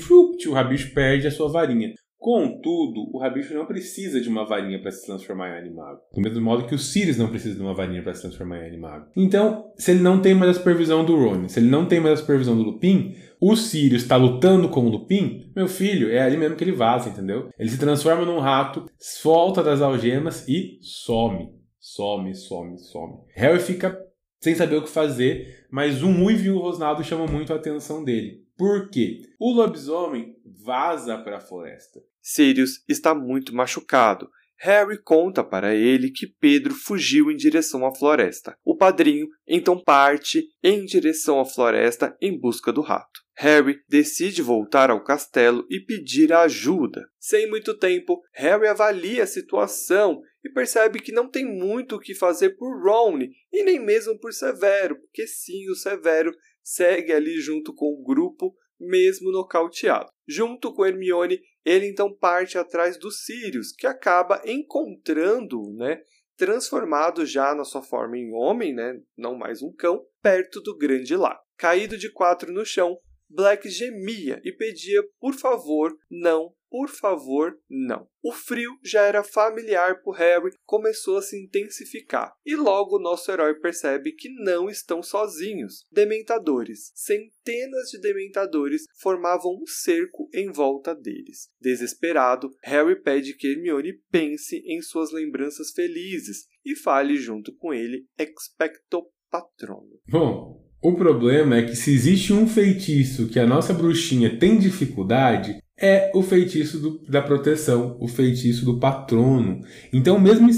[0.50, 1.94] o rabicho perde a sua varinha.
[2.18, 6.02] Contudo, o Rabicho não precisa de uma varinha para se transformar em animago.
[6.14, 8.68] Do mesmo modo que o Sirius não precisa de uma varinha para se transformar em
[8.68, 9.06] animago.
[9.16, 12.16] Então, se ele não tem mais a supervisão do Ron, se ele não tem mais
[12.16, 16.38] a supervisão do Lupin, o Sirius está lutando com o Lupin, meu filho, é ali
[16.38, 17.50] mesmo que ele vaza, entendeu?
[17.58, 21.50] Ele se transforma num rato, solta das algemas e some.
[21.80, 23.14] Some, some, some.
[23.36, 23.98] Harry fica
[24.42, 28.47] sem saber o que fazer, mas um uivo rosnado chama muito a atenção dele.
[28.58, 29.22] Por quê?
[29.40, 32.04] O lobisomem vaza para a floresta.
[32.22, 34.30] Sirius está muito machucado.
[34.60, 38.58] Harry conta para ele que Pedro fugiu em direção à floresta.
[38.66, 43.28] O padrinho então parte em direção à floresta em busca do rato.
[43.40, 47.08] Harry decide voltar ao castelo e pedir ajuda.
[47.20, 52.16] Sem muito tempo, Harry avalia a situação e percebe que não tem muito o que
[52.16, 53.20] fazer por Ron
[53.54, 56.32] e nem mesmo por Severo, porque sim, o Severo
[56.64, 60.10] segue ali junto com o grupo, mesmo nocauteado.
[60.28, 66.02] Junto com Hermione, ele então parte atrás do Sirius, que acaba encontrando, né,
[66.38, 71.14] transformado já na sua forma em homem, né, não mais um cão, perto do grande
[71.14, 71.42] lago.
[71.58, 72.98] Caído de quatro no chão,
[73.30, 78.08] Black gemia e pedia por favor, não, por favor, não.
[78.22, 83.56] O frio já era familiar por Harry, começou a se intensificar, e logo nosso herói
[83.56, 85.86] percebe que não estão sozinhos.
[85.92, 91.50] Dementadores, centenas de dementadores formavam um cerco em volta deles.
[91.60, 98.06] Desesperado, Harry pede que Hermione pense em suas lembranças felizes e fale junto com ele
[98.18, 100.00] expecto patrono.
[100.10, 105.58] Bom, o problema é que se existe um feitiço que a nossa bruxinha tem dificuldade,
[105.80, 109.62] é o feitiço do, da proteção, o feitiço do patrono.
[109.94, 110.50] Então, mesmo.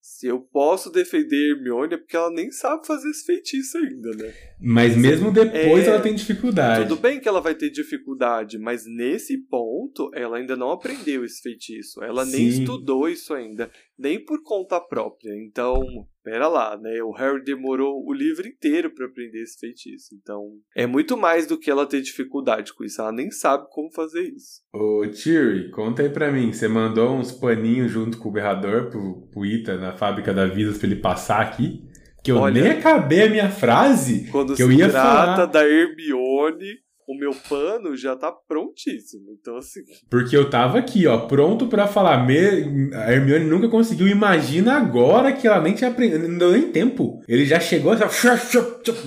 [0.00, 4.32] Se eu posso defender Hermione é porque ela nem sabe fazer esse feitiço ainda, né?
[4.60, 5.88] Mas mesmo depois é...
[5.88, 6.88] ela tem dificuldade.
[6.88, 11.42] Tudo bem que ela vai ter dificuldade, mas nesse ponto ela ainda não aprendeu esse
[11.42, 12.02] feitiço.
[12.04, 12.36] Ela Sim.
[12.36, 15.32] nem estudou isso ainda, nem por conta própria.
[15.36, 15.80] Então,
[16.22, 17.02] pera lá, né?
[17.02, 20.14] O Harry demorou o livro inteiro para aprender esse feitiço.
[20.14, 23.00] Então, é muito mais do que ela ter dificuldade com isso.
[23.00, 24.62] Ela nem sabe como fazer isso.
[24.72, 26.52] Ô, Thierry, conta aí pra mim.
[26.52, 30.78] Você mandou uns paninhos junto com o berrador pro, pro Ita na fábrica da Vidas
[30.78, 31.86] pra ele passar aqui?
[32.22, 34.28] Que eu Olha, nem acabei a minha frase.
[34.30, 35.46] Quando que eu ia trata falar.
[35.46, 39.36] da Hermione, o meu pano já tá prontíssimo.
[39.40, 39.80] Então, assim.
[40.10, 42.26] Porque eu tava aqui, ó, pronto para falar.
[42.26, 42.94] Me...
[42.94, 44.08] A Hermione nunca conseguiu.
[44.08, 46.28] Imagina agora que ela nem tinha aprendido.
[46.28, 47.20] Não deu nem tempo.
[47.28, 47.92] Ele já chegou.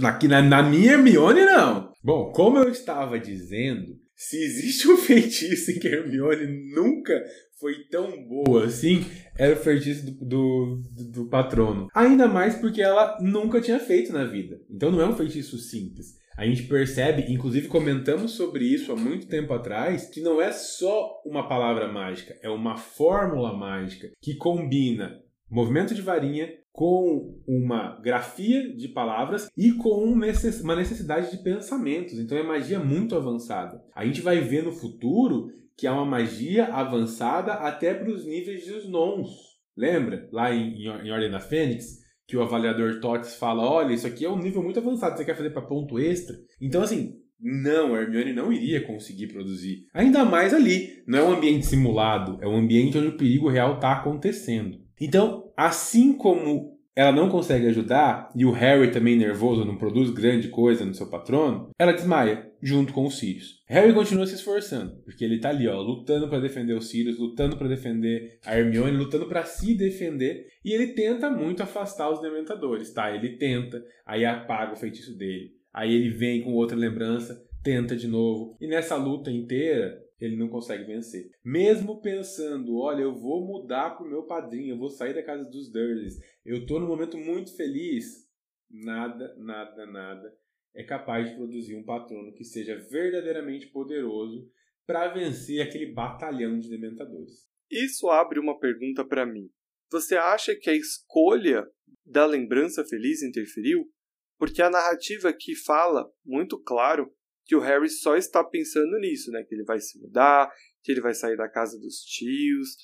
[0.03, 1.91] Aqui na, na minha Hermione, não.
[2.03, 7.13] Bom, como eu estava dizendo, se existe um feitiço em que a Hermione nunca
[7.59, 9.05] foi tão boa assim,
[9.37, 11.87] era o feitiço do, do, do, patrono.
[11.95, 14.59] Ainda mais porque ela nunca tinha feito na vida.
[14.69, 16.15] Então não é um feitiço simples.
[16.37, 21.21] A gente percebe, inclusive comentamos sobre isso há muito tempo atrás, que não é só
[21.25, 28.75] uma palavra mágica, é uma fórmula mágica que combina movimento de varinha com uma grafia
[28.75, 32.19] de palavras e com uma necessidade de pensamentos.
[32.19, 33.81] Então é magia muito avançada.
[33.95, 38.67] A gente vai ver no futuro que é uma magia avançada até para os níveis
[38.67, 39.55] dos nons.
[39.75, 40.27] Lembra?
[40.31, 44.29] Lá em, em Ordem da Fênix, que o avaliador TOTS fala: olha, isso aqui é
[44.29, 46.35] um nível muito avançado, você quer fazer para ponto extra?
[46.61, 49.85] Então, assim, Não, a Hermione não iria conseguir produzir.
[49.93, 51.03] Ainda mais ali.
[51.05, 54.79] Não é um ambiente simulado, é um ambiente onde o perigo real está acontecendo.
[54.99, 60.47] Então, assim como ela não consegue ajudar e o Harry também nervoso não produz grande
[60.47, 63.61] coisa no seu patrono, ela desmaia junto com os Sirius.
[63.67, 67.57] Harry continua se esforçando, porque ele tá ali, ó, lutando para defender os Sirius, lutando
[67.57, 72.93] para defender a Hermione, lutando para se defender, e ele tenta muito afastar os dementadores,
[72.93, 73.13] tá?
[73.13, 75.51] Ele tenta, aí apaga o feitiço dele.
[75.73, 80.49] Aí ele vem com outra lembrança, tenta de novo, e nessa luta inteira, ele não
[80.49, 81.29] consegue vencer.
[81.43, 85.71] Mesmo pensando, olha, eu vou mudar pro meu padrinho, eu vou sair da casa dos
[85.71, 88.27] Dursleys, eu tô num momento muito feliz,
[88.69, 94.51] nada, nada, nada é capaz de produzir um patrono que seja verdadeiramente poderoso
[94.85, 97.47] para vencer aquele batalhão de dementadores.
[97.71, 99.49] Isso abre uma pergunta para mim.
[99.89, 101.65] Você acha que a escolha
[102.05, 103.89] da lembrança feliz interferiu?
[104.37, 107.11] Porque a narrativa aqui fala muito claro
[107.45, 109.43] que o Harry só está pensando nisso, né?
[109.43, 110.51] Que ele vai se mudar,
[110.83, 112.75] que ele vai sair da casa dos tios,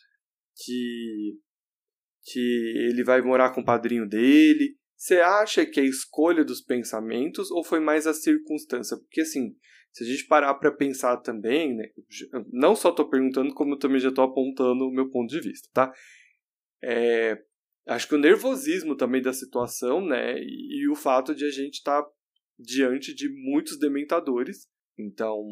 [0.56, 1.40] que
[2.24, 4.78] que ele vai morar com o padrinho dele.
[4.96, 8.96] Você acha que é a escolha dos pensamentos ou foi mais a circunstância?
[8.96, 9.56] Porque assim,
[9.92, 11.90] se a gente parar para pensar também, né,
[12.52, 15.68] não só estou perguntando, como eu também já estou apontando o meu ponto de vista,
[15.74, 15.92] tá?
[16.84, 17.42] É,
[17.88, 21.76] acho que o nervosismo também da situação, né, e, e o fato de a gente
[21.76, 22.10] estar tá
[22.62, 24.68] diante de muitos dementadores.
[24.98, 25.44] Então,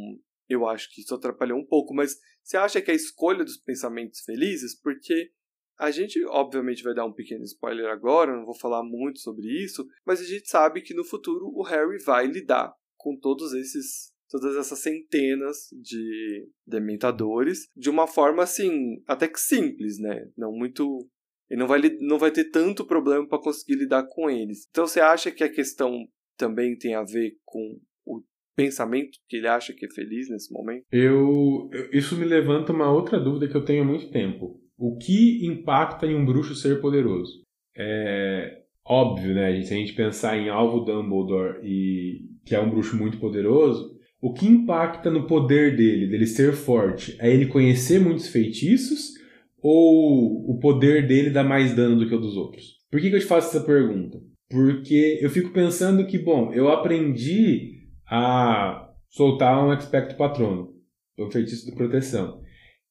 [0.47, 1.93] eu acho que isso atrapalhou um pouco.
[1.93, 4.79] Mas você acha que a escolha dos pensamentos felizes?
[4.79, 5.31] Porque
[5.79, 9.87] a gente, obviamente, vai dar um pequeno spoiler agora, não vou falar muito sobre isso,
[10.05, 14.55] mas a gente sabe que no futuro o Harry vai lidar com todos esses todas
[14.57, 20.29] essas centenas de dementadores de uma forma assim, até que simples, né?
[20.37, 21.09] Não muito
[21.49, 24.67] ele não vai, não vai ter tanto problema para conseguir lidar com eles.
[24.69, 26.07] Então você acha que a questão
[26.39, 28.23] também tem a ver com o
[28.55, 30.85] pensamento que ele acha que é feliz nesse momento?
[30.91, 34.59] Eu, isso me levanta uma outra dúvida que eu tenho há muito tempo.
[34.77, 37.43] O que impacta em um bruxo ser poderoso?
[37.77, 39.61] É óbvio, né?
[39.61, 44.33] Se a gente pensar em Alvo Dumbledore e que é um bruxo muito poderoso, o
[44.33, 49.13] que impacta no poder dele, dele ser forte, é ele conhecer muitos feitiços
[49.61, 52.79] ou o poder dele dá mais dano do que o dos outros?
[52.89, 54.19] Por que, que eu te faço essa pergunta?
[54.49, 60.73] Porque eu fico pensando que, bom, eu aprendi a soltar um Expecto Patrono,
[61.17, 62.41] um feitiço de proteção.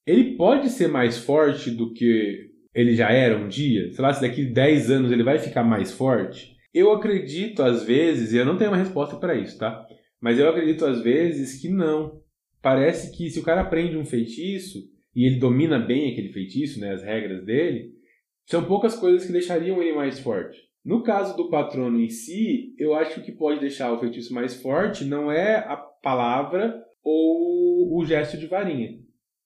[0.05, 3.91] Ele pode ser mais forte do que ele já era um dia?
[3.91, 6.55] Sei lá, se daqui 10 anos ele vai ficar mais forte?
[6.73, 9.85] Eu acredito às vezes, e eu não tenho uma resposta para isso, tá?
[10.21, 12.21] Mas eu acredito às vezes que não.
[12.61, 14.79] Parece que se o cara aprende um feitiço
[15.15, 17.91] e ele domina bem aquele feitiço, né, as regras dele,
[18.45, 20.68] são poucas coisas que deixariam ele mais forte.
[20.89, 25.05] No caso do patrono em si, eu acho que pode deixar o feitiço mais forte
[25.05, 28.97] não é a palavra ou o gesto de varinha.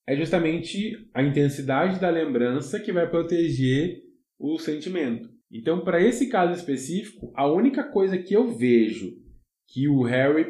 [0.08, 4.04] É justamente a intensidade da lembrança que vai proteger
[4.40, 5.28] o sentimento.
[5.52, 9.12] Então, para esse caso específico, a única coisa que eu vejo
[9.68, 10.46] que o Harry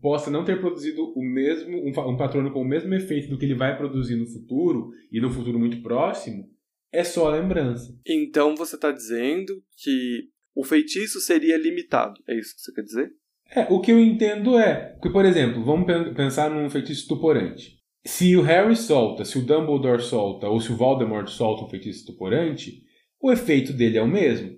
[0.00, 3.46] possa não ter produzido o mesmo um, um patrono com o mesmo efeito do que
[3.46, 6.48] ele vai produzir no futuro e no futuro muito próximo
[6.92, 7.94] é só a lembrança.
[8.06, 12.18] Então você está dizendo que o feitiço seria limitado.
[12.26, 13.12] É isso que você quer dizer?
[13.54, 17.76] É, o que eu entendo é que, por exemplo, vamos pensar num feitiço estuporante.
[18.04, 22.00] Se o Harry solta, se o Dumbledore solta, ou se o Voldemort solta um feitiço
[22.00, 22.82] estuporante,
[23.20, 24.56] o efeito dele é o mesmo.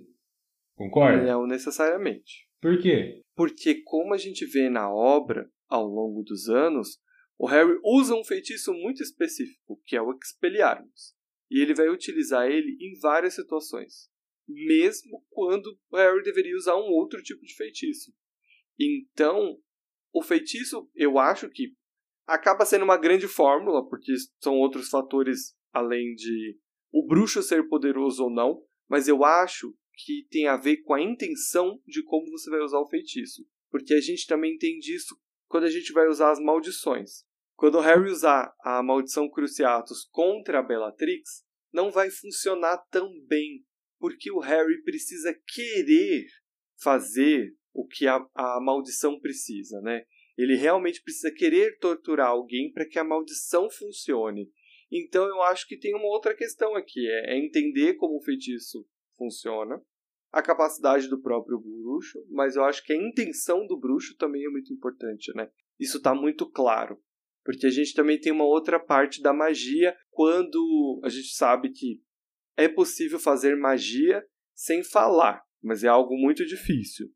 [0.75, 1.21] Concorda?
[1.23, 2.47] Não necessariamente.
[2.61, 3.21] Por quê?
[3.35, 6.97] Porque, como a gente vê na obra ao longo dos anos,
[7.37, 11.13] o Harry usa um feitiço muito específico, que é o Expelliarmus.
[11.51, 14.09] E ele vai utilizar ele em várias situações,
[14.49, 18.11] mesmo quando Harry deveria usar um outro tipo de feitiço.
[18.79, 19.57] Então,
[20.13, 21.73] o feitiço, eu acho que
[22.25, 26.57] acaba sendo uma grande fórmula, porque são outros fatores além de
[26.91, 29.73] o bruxo ser poderoso ou não, mas eu acho
[30.05, 33.45] que tem a ver com a intenção de como você vai usar o feitiço.
[33.69, 35.15] Porque a gente também entende isso
[35.47, 37.23] quando a gente vai usar as maldições.
[37.55, 43.63] Quando o Harry usar a maldição Cruciatus contra a Bellatrix, não vai funcionar tão bem,
[43.99, 46.25] porque o Harry precisa querer
[46.81, 50.03] fazer o que a, a maldição precisa, né?
[50.37, 54.49] Ele realmente precisa querer torturar alguém para que a maldição funcione.
[54.91, 58.87] Então eu acho que tem uma outra questão aqui, é, é entender como o feitiço
[59.17, 59.81] funciona,
[60.31, 64.49] a capacidade do próprio bruxo, mas eu acho que a intenção do bruxo também é
[64.49, 65.49] muito importante, né?
[65.79, 66.99] Isso está muito claro.
[67.43, 72.01] Porque a gente também tem uma outra parte da magia quando a gente sabe que
[72.59, 77.07] é possível fazer magia sem falar, mas é algo muito difícil.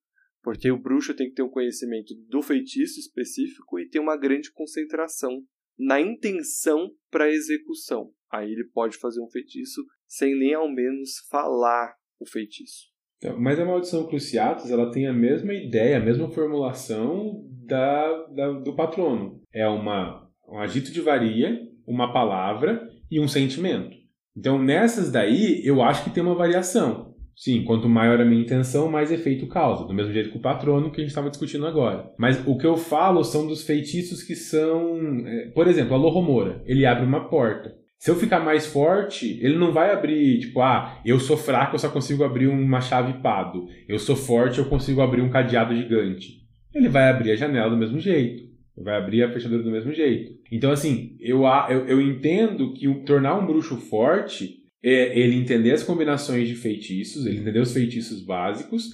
[0.42, 4.52] Porque o bruxo tem que ter um conhecimento do feitiço específico e tem uma grande
[4.52, 5.42] concentração
[5.78, 8.12] na intenção para execução.
[8.32, 12.94] Aí ele pode fazer um feitiço sem nem ao menos falar o feitiço.
[13.18, 18.52] Então, mas a maldição Cruciatus ela tem a mesma ideia, a mesma formulação da, da,
[18.60, 19.42] do patrono.
[19.54, 24.03] É uma, um agito de varia, uma palavra e um sentimento.
[24.36, 27.14] Então nessas daí eu acho que tem uma variação.
[27.36, 29.86] Sim, quanto maior a minha intenção, mais efeito causa.
[29.86, 32.12] Do mesmo jeito que o patrono que a gente estava discutindo agora.
[32.18, 35.00] Mas o que eu falo são dos feitiços que são.
[35.26, 36.62] É, por exemplo, a Lohomora.
[36.66, 37.76] Ele abre uma porta.
[37.98, 41.80] Se eu ficar mais forte, ele não vai abrir, tipo, ah, eu sou fraco, eu
[41.80, 43.66] só consigo abrir uma chave pado.
[43.88, 46.44] Eu sou forte, eu consigo abrir um cadeado gigante.
[46.76, 48.44] Ele vai abrir a janela do mesmo jeito.
[48.78, 50.34] Vai abrir a fechadura do mesmo jeito.
[50.52, 55.84] Então, assim, eu, eu, eu entendo que tornar um bruxo forte é ele entender as
[55.84, 58.90] combinações de feitiços, ele entender os feitiços básicos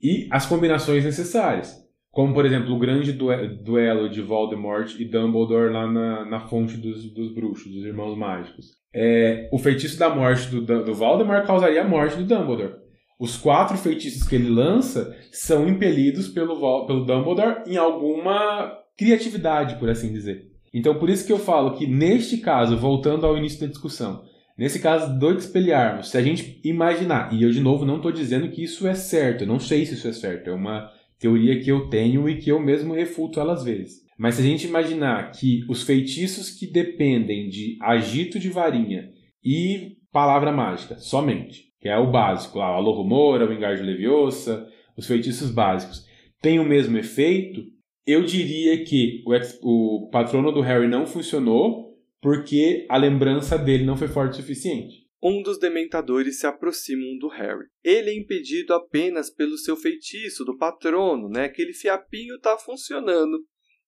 [0.00, 1.82] e as combinações necessárias.
[2.10, 7.10] Como, por exemplo, o grande duelo de Voldemort e Dumbledore lá na, na fonte dos,
[7.12, 8.76] dos bruxos, dos irmãos mágicos.
[8.94, 12.74] É, o feitiço da morte do, do Voldemort causaria a morte do Dumbledore.
[13.18, 19.88] Os quatro feitiços que ele lança são impelidos pelo, pelo Dumbledore em alguma criatividade, por
[19.88, 20.50] assim dizer.
[20.72, 24.24] Então, por isso que eu falo que, neste caso, voltando ao início da discussão,
[24.56, 28.50] Nesse caso do Expelliarmus, se a gente imaginar, e eu de novo não estou dizendo
[28.50, 31.70] que isso é certo, eu não sei se isso é certo, é uma teoria que
[31.70, 34.02] eu tenho e que eu mesmo refuto ela às vezes.
[34.18, 39.10] Mas se a gente imaginar que os feitiços que dependem de agito de varinha
[39.42, 45.06] e palavra mágica somente, que é o básico, lá, o Alohomora, o Engarjo Leviosa, os
[45.06, 46.04] feitiços básicos,
[46.40, 47.64] têm o mesmo efeito,
[48.06, 53.96] eu diria que o, o patrono do Harry não funcionou porque a lembrança dele não
[53.96, 55.02] foi forte o suficiente.
[55.22, 57.66] Um dos dementadores se aproximam do Harry.
[57.82, 61.44] Ele é impedido apenas pelo seu feitiço do patrono, né?
[61.44, 63.38] Aquele fiapinho está funcionando.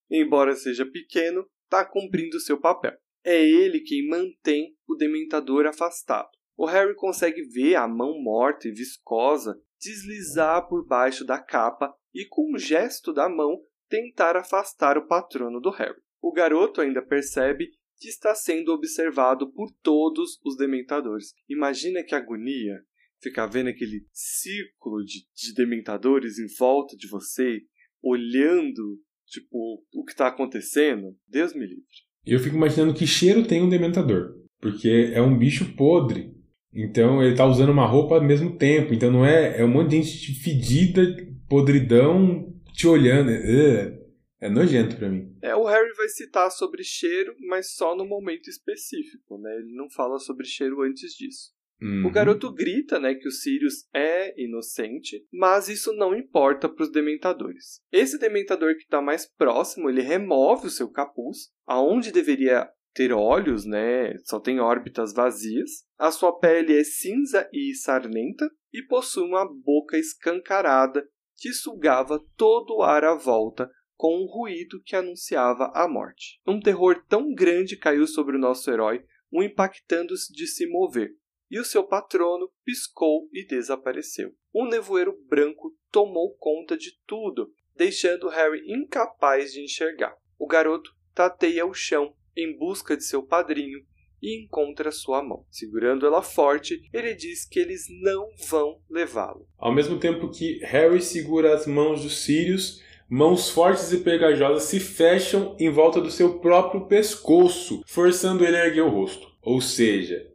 [0.08, 2.96] Embora seja pequeno, está cumprindo seu papel.
[3.24, 6.28] É ele quem mantém o dementador afastado.
[6.56, 12.24] O Harry consegue ver a mão morta e viscosa deslizar por baixo da capa e,
[12.26, 13.60] com um gesto da mão,
[13.94, 15.94] tentar afastar o patrono do Harry.
[16.20, 17.68] O garoto ainda percebe
[18.00, 21.32] que está sendo observado por todos os dementadores.
[21.48, 22.80] Imagina que agonia
[23.22, 27.60] ficar vendo aquele círculo de, de dementadores em volta de você,
[28.02, 31.16] olhando, tipo, o que está acontecendo.
[31.28, 31.84] Deus me livre.
[32.26, 36.34] Eu fico imaginando que cheiro tem um dementador, porque é um bicho podre.
[36.72, 38.92] Então ele está usando uma roupa ao mesmo tempo.
[38.92, 39.60] Então não é.
[39.60, 41.00] É um monte de gente fedida,
[41.48, 43.30] podridão, te olhando.
[43.30, 44.04] Uh.
[44.40, 45.34] É nojento para mim.
[45.40, 49.56] É, o Harry vai citar sobre cheiro, mas só no momento específico, né?
[49.56, 51.54] Ele não fala sobre cheiro antes disso.
[51.80, 52.06] Uhum.
[52.06, 56.92] O garoto grita, né, que o Sirius é inocente, mas isso não importa para os
[56.92, 57.80] dementadores.
[57.90, 63.64] Esse dementador que está mais próximo, ele remove o seu capuz, aonde deveria ter olhos,
[63.64, 65.84] né, só tem órbitas vazias.
[65.98, 71.02] A sua pele é cinza e sarnenta e possui uma boca escancarada
[71.36, 76.40] que sugava todo o ar à volta com um ruído que anunciava a morte.
[76.46, 81.14] Um terror tão grande caiu sobre o nosso herói, o impactando-se de se mover,
[81.50, 84.34] e o seu patrono piscou e desapareceu.
[84.54, 90.16] Um nevoeiro branco tomou conta de tudo, deixando Harry incapaz de enxergar.
[90.38, 93.84] O garoto tateia o chão em busca de seu padrinho
[94.24, 95.44] e encontra sua mão.
[95.50, 99.46] Segurando ela forte, ele diz que eles não vão levá-lo.
[99.58, 104.80] Ao mesmo tempo que Harry segura as mãos dos Sirius, Mãos fortes e pegajosas se
[104.80, 109.28] fecham em volta do seu próprio pescoço, forçando ele a erguer o rosto.
[109.42, 110.26] Ou seja,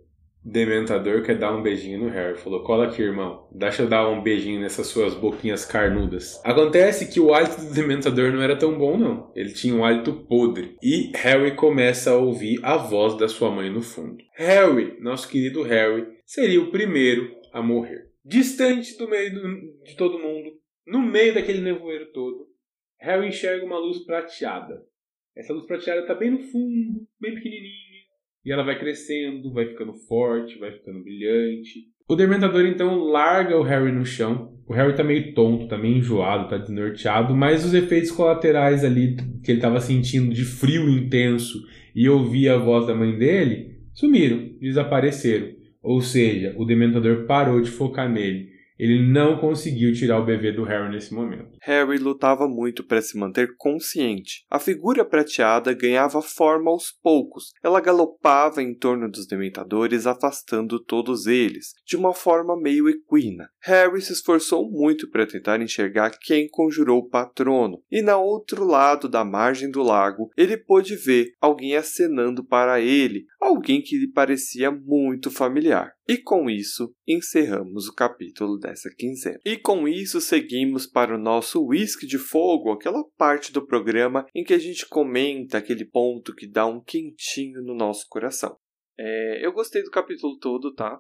[0.43, 2.38] Dementador quer dar um beijinho no Harry.
[2.38, 3.47] Falou: cola aqui, irmão.
[3.52, 6.41] Deixa eu dar um beijinho nessas suas boquinhas carnudas.
[6.43, 9.32] Acontece que o hálito do Dementador não era tão bom, não.
[9.36, 10.75] Ele tinha um hálito podre.
[10.82, 14.17] E Harry começa a ouvir a voz da sua mãe no fundo.
[14.36, 18.10] Harry, nosso querido Harry, seria o primeiro a morrer.
[18.23, 20.52] Distante do meio do, de todo mundo,
[20.86, 22.47] no meio daquele nevoeiro todo,
[22.99, 24.84] Harry enxerga uma luz prateada.
[25.36, 27.88] Essa luz prateada está bem no fundo, bem pequenininha.
[28.46, 31.87] E ela vai crescendo, vai ficando forte, vai ficando brilhante.
[32.08, 34.58] O Dementador então larga o Harry no chão.
[34.67, 39.15] O Harry tá meio tonto, tá meio enjoado, tá desnorteado, mas os efeitos colaterais ali
[39.44, 41.60] que ele estava sentindo de frio intenso
[41.96, 45.50] e ouvir a voz da mãe dele sumiram, desapareceram.
[45.81, 48.50] Ou seja, o Dementador parou de focar nele.
[48.80, 51.58] Ele não conseguiu tirar o bebê do Harry nesse momento.
[51.62, 54.46] Harry lutava muito para se manter consciente.
[54.50, 57.52] A figura prateada ganhava forma aos poucos.
[57.62, 63.50] Ela galopava em torno dos dementadores, afastando todos eles, de uma forma meio equina.
[63.62, 69.10] Harry se esforçou muito para tentar enxergar quem conjurou o patrono, e na outro lado
[69.10, 74.71] da margem do lago, ele pôde ver alguém acenando para ele, alguém que lhe parecia
[74.71, 75.93] muito familiar.
[76.07, 79.39] E com isso, encerramos o capítulo dessa quinzena.
[79.45, 84.43] E com isso, seguimos para o nosso whisky de fogo, aquela parte do programa em
[84.43, 88.57] que a gente comenta aquele ponto que dá um quentinho no nosso coração.
[88.97, 90.99] É, eu gostei do capítulo todo, tá?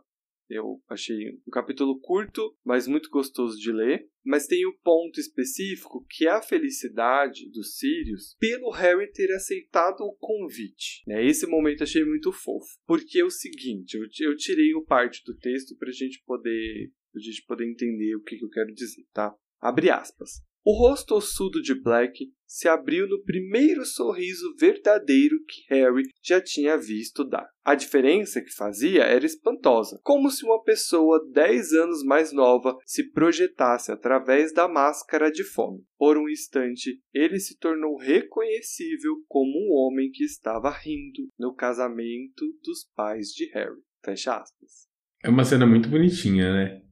[0.49, 1.15] Eu achei
[1.47, 4.09] um capítulo curto, mas muito gostoso de ler.
[4.25, 10.01] Mas tem um ponto específico que é a felicidade dos Sirius pelo Harry ter aceitado
[10.01, 11.03] o convite.
[11.07, 11.25] Né?
[11.25, 12.67] Esse momento achei muito fofo.
[12.85, 17.65] Porque é o seguinte, eu, tirei o parte do texto para gente poder gente poder
[17.65, 19.35] entender o que, que eu quero dizer, tá?
[19.59, 20.41] Abre aspas.
[20.65, 26.75] O rosto ossudo de Black se abriu no primeiro sorriso verdadeiro que Harry já tinha
[26.77, 27.47] visto dar.
[27.63, 33.11] A diferença que fazia era espantosa, como se uma pessoa dez anos mais nova se
[33.11, 35.83] projetasse através da máscara de fome.
[35.97, 42.45] Por um instante, ele se tornou reconhecível como um homem que estava rindo no casamento
[42.63, 43.81] dos pais de Harry.
[44.03, 44.87] Fecha aspas.
[45.23, 46.88] É uma cena muito bonitinha, né?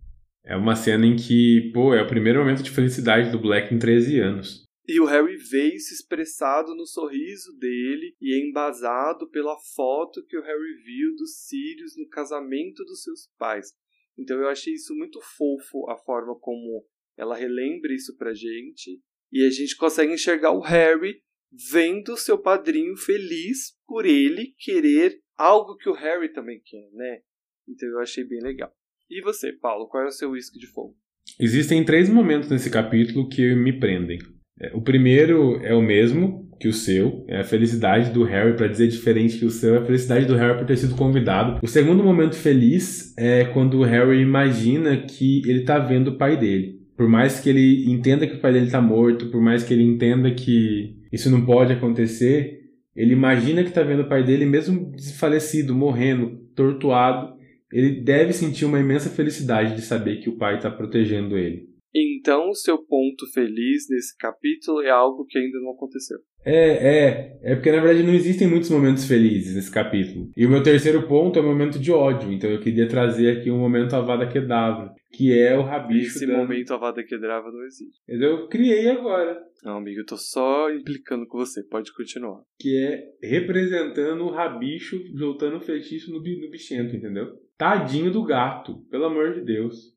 [0.48, 3.78] É uma cena em que, pô, é o primeiro momento de felicidade do Black em
[3.78, 4.66] 13 anos.
[4.88, 10.38] E o Harry vê isso expressado no sorriso dele e é embasado pela foto que
[10.38, 13.74] o Harry viu dos Sirius no casamento dos seus pais.
[14.18, 16.86] Então eu achei isso muito fofo, a forma como
[17.18, 19.02] ela relembra isso pra gente.
[19.30, 21.22] E a gente consegue enxergar o Harry
[21.52, 27.22] vendo seu padrinho feliz por ele querer algo que o Harry também quer, né?
[27.68, 28.74] Então eu achei bem legal.
[29.10, 30.93] E você, Paulo, qual é o seu uísque de fogo?
[31.39, 34.20] Existem três momentos nesse capítulo que me prendem.
[34.60, 38.68] É, o primeiro é o mesmo que o seu, é a felicidade do Harry, para
[38.68, 41.60] dizer diferente que o seu, é a felicidade do Harry por ter sido convidado.
[41.62, 46.36] O segundo momento feliz é quando o Harry imagina que ele está vendo o pai
[46.36, 46.82] dele.
[46.97, 49.84] Por mais que ele entenda que o pai dele está morto, por mais que ele
[49.84, 52.58] entenda que isso não pode acontecer,
[52.95, 57.37] ele imagina que está vendo o pai dele mesmo desfalecido, morrendo, tortuado,
[57.72, 61.68] ele deve sentir uma imensa felicidade de saber que o pai está protegendo ele.
[61.93, 66.20] Então, o seu ponto feliz nesse capítulo é algo que ainda não aconteceu.
[66.45, 67.39] É, é.
[67.41, 70.32] É porque na verdade não existem muitos momentos felizes nesse capítulo.
[70.36, 72.32] E o meu terceiro ponto é o momento de ódio.
[72.32, 76.18] Então eu queria trazer aqui um momento Avada Kedavra, que é o rabicho.
[76.18, 76.38] Esse da...
[76.38, 77.99] momento Avada Kedavra não existe.
[78.07, 79.41] Eu criei agora.
[79.63, 81.63] Não, amigo, eu tô só implicando com você.
[81.63, 82.41] Pode continuar.
[82.59, 87.28] Que é representando o rabicho soltando o feitiço no, no bichento, entendeu?
[87.58, 89.95] Tadinho do gato, pelo amor de Deus.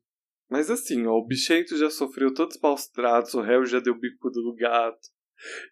[0.49, 3.97] Mas assim, ó, o bichento já sofreu todos os maus tratos, o réu já deu
[3.97, 4.99] bicuda no gato.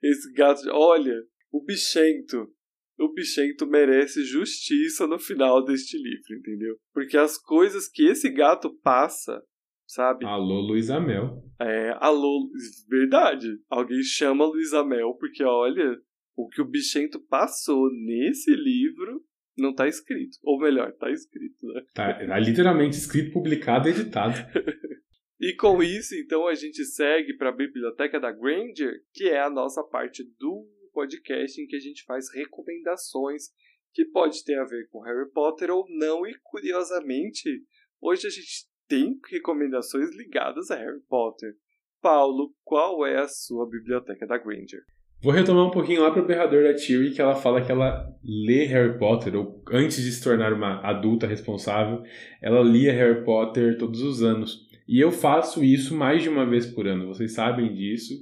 [0.01, 1.15] Esse gato, olha,
[1.51, 2.47] o bichento,
[2.97, 6.77] o bichento merece justiça no final deste livro, entendeu?
[6.93, 9.41] Porque as coisas que esse gato passa,
[9.87, 10.25] sabe?
[10.25, 11.43] Alô, Luísa Mel.
[11.59, 12.49] É, alô,
[12.87, 13.47] verdade.
[13.67, 15.97] Alguém chama Luísa Mel, porque olha,
[16.37, 19.23] o que o bichento passou nesse livro
[19.57, 20.37] não tá escrito.
[20.43, 21.81] Ou melhor, tá escrito, né?
[21.93, 24.35] Tá, tá literalmente escrito, publicado e editado.
[25.39, 29.49] e com isso, então, a gente segue para a Biblioteca da Granger, que é a
[29.49, 33.43] nossa parte do podcast em que a gente faz recomendações
[33.93, 36.25] que pode ter a ver com Harry Potter ou não.
[36.25, 37.63] E curiosamente,
[38.01, 41.53] hoje a gente tem recomendações ligadas a Harry Potter.
[42.01, 44.83] Paulo, qual é a sua biblioteca da Granger?
[45.22, 48.63] Vou retomar um pouquinho lá pro berrador da Tiri, que ela fala que ela lê
[48.65, 52.01] Harry Potter, ou antes de se tornar uma adulta responsável,
[52.41, 54.65] ela lia Harry Potter todos os anos.
[54.88, 58.13] E eu faço isso mais de uma vez por ano, vocês sabem disso,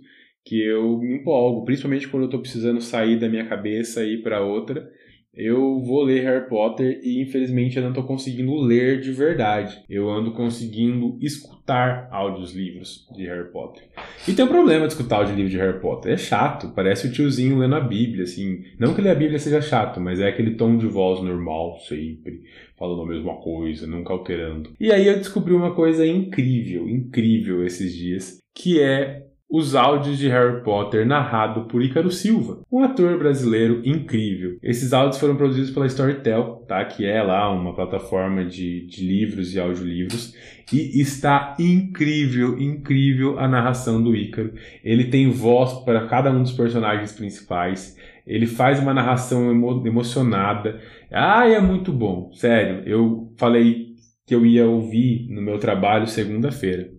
[0.44, 4.24] que eu me empolgo, principalmente quando eu tô precisando sair da minha cabeça e ir
[4.24, 4.90] para outra
[5.38, 9.80] eu vou ler Harry Potter e infelizmente eu não estou conseguindo ler de verdade.
[9.88, 13.84] Eu ando conseguindo escutar audiolivros de Harry Potter.
[14.28, 16.14] E tem um problema de escutar audiolivro de Harry Potter.
[16.14, 18.64] É chato, parece o tiozinho lendo a Bíblia, assim.
[18.80, 22.42] Não que ler a Bíblia seja chato, mas é aquele tom de voz normal, sempre,
[22.76, 24.72] falando a mesma coisa, nunca alterando.
[24.80, 30.28] E aí eu descobri uma coisa incrível, incrível esses dias, que é os áudios de
[30.28, 34.58] Harry Potter narrado por Ícaro Silva, um ator brasileiro incrível.
[34.62, 36.84] Esses áudios foram produzidos pela Storytel, tá?
[36.84, 40.36] que é lá uma plataforma de, de livros e audiolivros,
[40.72, 44.54] e está incrível, incrível a narração do Ícaro.
[44.84, 47.96] Ele tem voz para cada um dos personagens principais,
[48.26, 50.82] ele faz uma narração emo emocionada.
[51.10, 52.84] Ah, é muito bom, sério.
[52.86, 53.96] Eu falei
[54.26, 56.90] que eu ia ouvir no meu trabalho segunda-feira.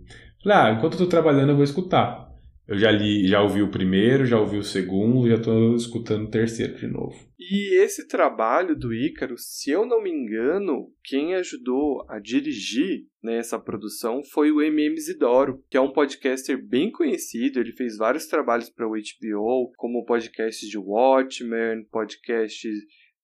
[0.42, 2.27] Falei, ah, enquanto eu tô trabalhando eu vou escutar.
[2.68, 6.30] Eu já li, já ouvi o primeiro, já ouvi o segundo, já estou escutando o
[6.30, 7.16] terceiro de novo.
[7.38, 13.40] E esse trabalho do Ícaro, se eu não me engano, quem ajudou a dirigir né,
[13.64, 17.58] produção foi o MM Isidoro, que é um podcaster bem conhecido.
[17.58, 22.68] Ele fez vários trabalhos para o HBO, como podcast de Watchmen, podcast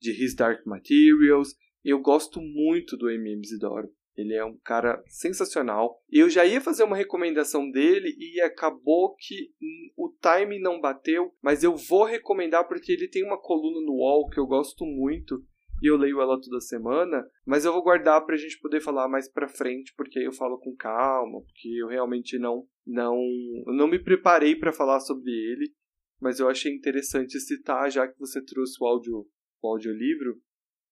[0.00, 1.54] de His Dark Materials.
[1.84, 3.90] Eu gosto muito do MM Isidoro.
[4.16, 6.00] Ele é um cara sensacional.
[6.10, 9.50] Eu já ia fazer uma recomendação dele e acabou que
[9.96, 14.28] o time não bateu, mas eu vou recomendar porque ele tem uma coluna no UOL
[14.28, 15.42] que eu gosto muito
[15.82, 19.30] e eu leio ela toda semana, mas eu vou guardar pra gente poder falar mais
[19.30, 23.18] pra frente, porque aí eu falo com calma, porque eu realmente não não
[23.66, 25.72] não me preparei para falar sobre ele,
[26.20, 29.26] mas eu achei interessante citar já que você trouxe o áudio
[29.60, 30.36] o audiolivro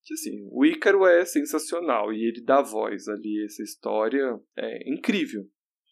[0.04, 5.44] que assim, o Ícaro é sensacional e ele dá voz ali, essa história é incrível.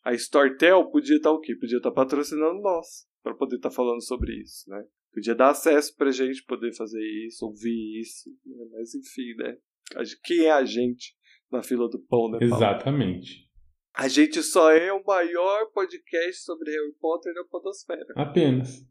[0.05, 1.55] A Storytel podia estar o quê?
[1.55, 4.83] Podia estar patrocinando nós para poder estar falando sobre isso, né?
[5.13, 8.65] Podia dar acesso pra gente poder fazer isso, ouvir isso, né?
[8.73, 9.57] mas enfim, né?
[10.25, 11.15] Quem é a gente
[11.51, 12.55] na fila do pão, né, Paulo?
[12.55, 13.49] Exatamente.
[13.95, 18.07] A gente só é o maior podcast sobre Harry Potter na podosfera.
[18.15, 18.87] Apenas.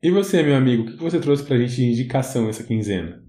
[0.00, 3.23] E você, meu amigo, o que você trouxe pra gente de indicação essa quinzena?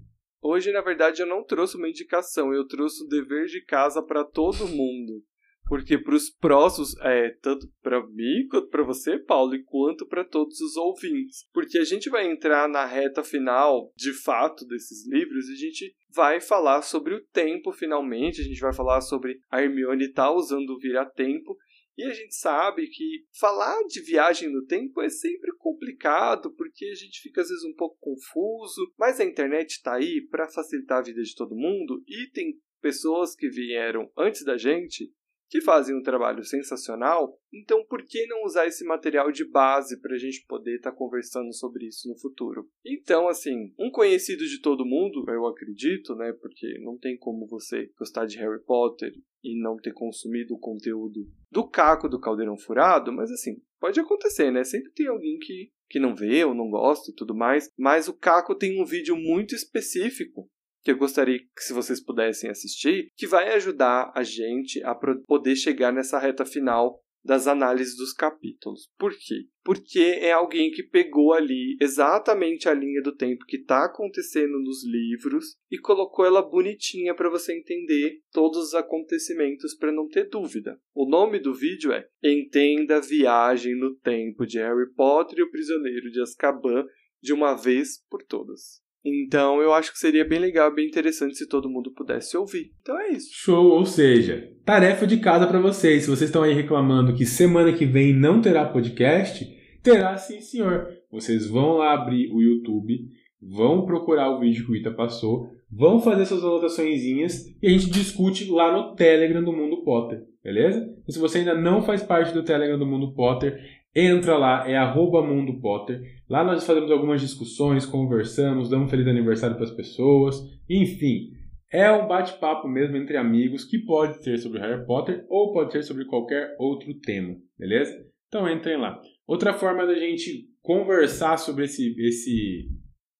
[0.48, 4.22] Hoje, na verdade, eu não trouxe uma indicação, eu trouxe um dever de casa para
[4.22, 5.20] todo mundo.
[5.68, 10.24] Porque para os próximos, é, tanto para mim quanto para você, Paulo, e quanto para
[10.24, 11.44] todos os ouvintes.
[11.52, 15.96] Porque a gente vai entrar na reta final, de fato, desses livros, e a gente
[16.14, 18.40] vai falar sobre o tempo, finalmente.
[18.40, 21.56] A gente vai falar sobre a Hermione tá usando o vira-tempo.
[21.96, 26.94] E a gente sabe que falar de viagem no tempo é sempre complicado, porque a
[26.94, 31.02] gente fica às vezes um pouco confuso, mas a internet está aí para facilitar a
[31.02, 35.10] vida de todo mundo e tem pessoas que vieram antes da gente
[35.48, 40.14] que fazem um trabalho sensacional, então por que não usar esse material de base para
[40.14, 42.68] a gente poder estar tá conversando sobre isso no futuro?
[42.84, 46.32] Então, assim, um conhecido de todo mundo, eu acredito, né?
[46.32, 49.12] Porque não tem como você gostar de Harry Potter
[49.46, 54.50] e não ter consumido o conteúdo do Caco do Caldeirão Furado, mas assim, pode acontecer,
[54.50, 54.64] né?
[54.64, 58.14] Sempre tem alguém que, que não vê ou não gosta e tudo mais, mas o
[58.14, 60.50] Caco tem um vídeo muito específico
[60.82, 65.56] que eu gostaria que se vocês pudessem assistir, que vai ajudar a gente a poder
[65.56, 68.88] chegar nessa reta final das análises dos capítulos.
[68.96, 69.46] Por quê?
[69.64, 74.86] Porque é alguém que pegou ali exatamente a linha do tempo que está acontecendo nos
[74.86, 80.80] livros e colocou ela bonitinha para você entender todos os acontecimentos para não ter dúvida.
[80.94, 85.50] O nome do vídeo é Entenda a Viagem no Tempo de Harry Potter e o
[85.50, 86.86] Prisioneiro de Azkaban
[87.20, 88.85] de uma vez por todas.
[89.08, 92.72] Então eu acho que seria bem legal, bem interessante se todo mundo pudesse ouvir.
[92.82, 93.28] Então é isso.
[93.32, 96.02] Show, ou seja, tarefa de casa para vocês.
[96.02, 99.46] Se vocês estão aí reclamando que semana que vem não terá podcast,
[99.80, 100.88] terá sim, senhor.
[101.10, 102.98] Vocês vão lá abrir o YouTube,
[103.40, 107.90] vão procurar o vídeo que o Ita passou, vão fazer suas anotaçõezinhas e a gente
[107.90, 110.84] discute lá no Telegram do Mundo Potter, beleza?
[111.06, 114.76] E se você ainda não faz parte do Telegram do Mundo Potter, entra lá, é
[114.76, 116.02] arroba Mundo Potter.
[116.28, 120.36] Lá nós fazemos algumas discussões, conversamos, damos um feliz aniversário para as pessoas,
[120.68, 121.30] enfim.
[121.72, 125.82] É um bate-papo mesmo entre amigos que pode ser sobre Harry Potter ou pode ser
[125.82, 127.92] sobre qualquer outro tema, beleza?
[128.28, 129.00] Então entrem lá.
[129.26, 132.68] Outra forma da gente conversar sobre esse, esse,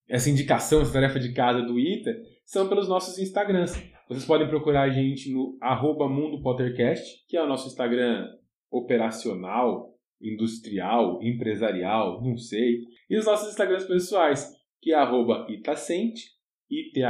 [0.08, 2.14] essa indicação, essa tarefa de casa do Ita,
[2.44, 3.72] são pelos nossos Instagrams.
[4.08, 8.28] Vocês podem procurar a gente no arroba Mundo Pottercast, que é o nosso Instagram
[8.70, 12.82] operacional, industrial, empresarial, não sei.
[13.08, 14.50] E os nossos Instagrams pessoais,
[14.80, 16.30] que é arroba Itacente,
[16.70, 17.06] I-T-H-A-S-E-N-T,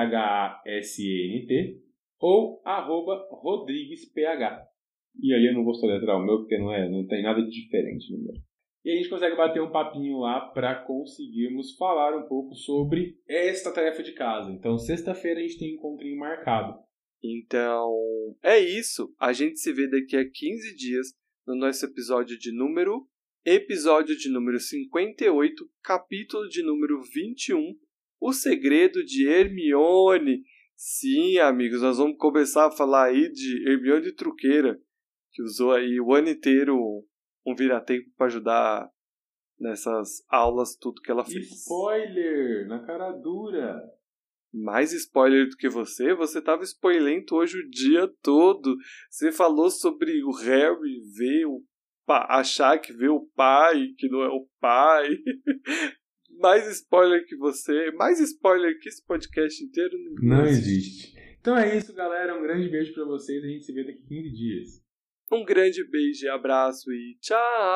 [2.18, 4.64] ou arroba RodriguesPH.
[5.22, 7.50] E aí eu não vou soletrar o meu, porque não, é, não tem nada de
[7.50, 8.34] diferente no meu.
[8.84, 13.72] E a gente consegue bater um papinho lá para conseguirmos falar um pouco sobre esta
[13.72, 14.52] tarefa de casa.
[14.52, 16.78] Então, sexta-feira a gente tem um encontrinho marcado.
[17.20, 17.92] Então,
[18.44, 19.12] é isso.
[19.18, 21.09] A gente se vê daqui a 15 dias
[21.47, 23.09] no nosso episódio de número
[23.44, 27.78] episódio de número 58, capítulo de número 21,
[28.20, 30.42] O segredo de Hermione.
[30.74, 34.76] Sim, amigos, nós vamos começar a falar aí de Hermione Truqueira,
[35.30, 36.76] que usou aí o ano inteiro
[37.47, 38.90] um vira-tempo para ajudar
[39.57, 41.49] nessas aulas, tudo que ela fez.
[41.62, 42.66] Spoiler!
[42.66, 43.80] Na cara dura!
[44.57, 48.76] Mais spoiler do que você, você tava spoilento hoje o dia todo.
[49.11, 51.62] Você falou sobre o Harry ver o
[52.09, 55.09] achar que vê o pai, que não é o pai.
[56.38, 61.14] mais spoiler que você, mais spoiler que esse podcast inteiro não, não existe.
[61.40, 62.36] Então é isso, galera.
[62.36, 63.42] Um grande beijo para vocês.
[63.42, 64.86] A gente se vê daqui 15 dias.
[65.30, 67.66] Um grande beijo e abraço e tchau!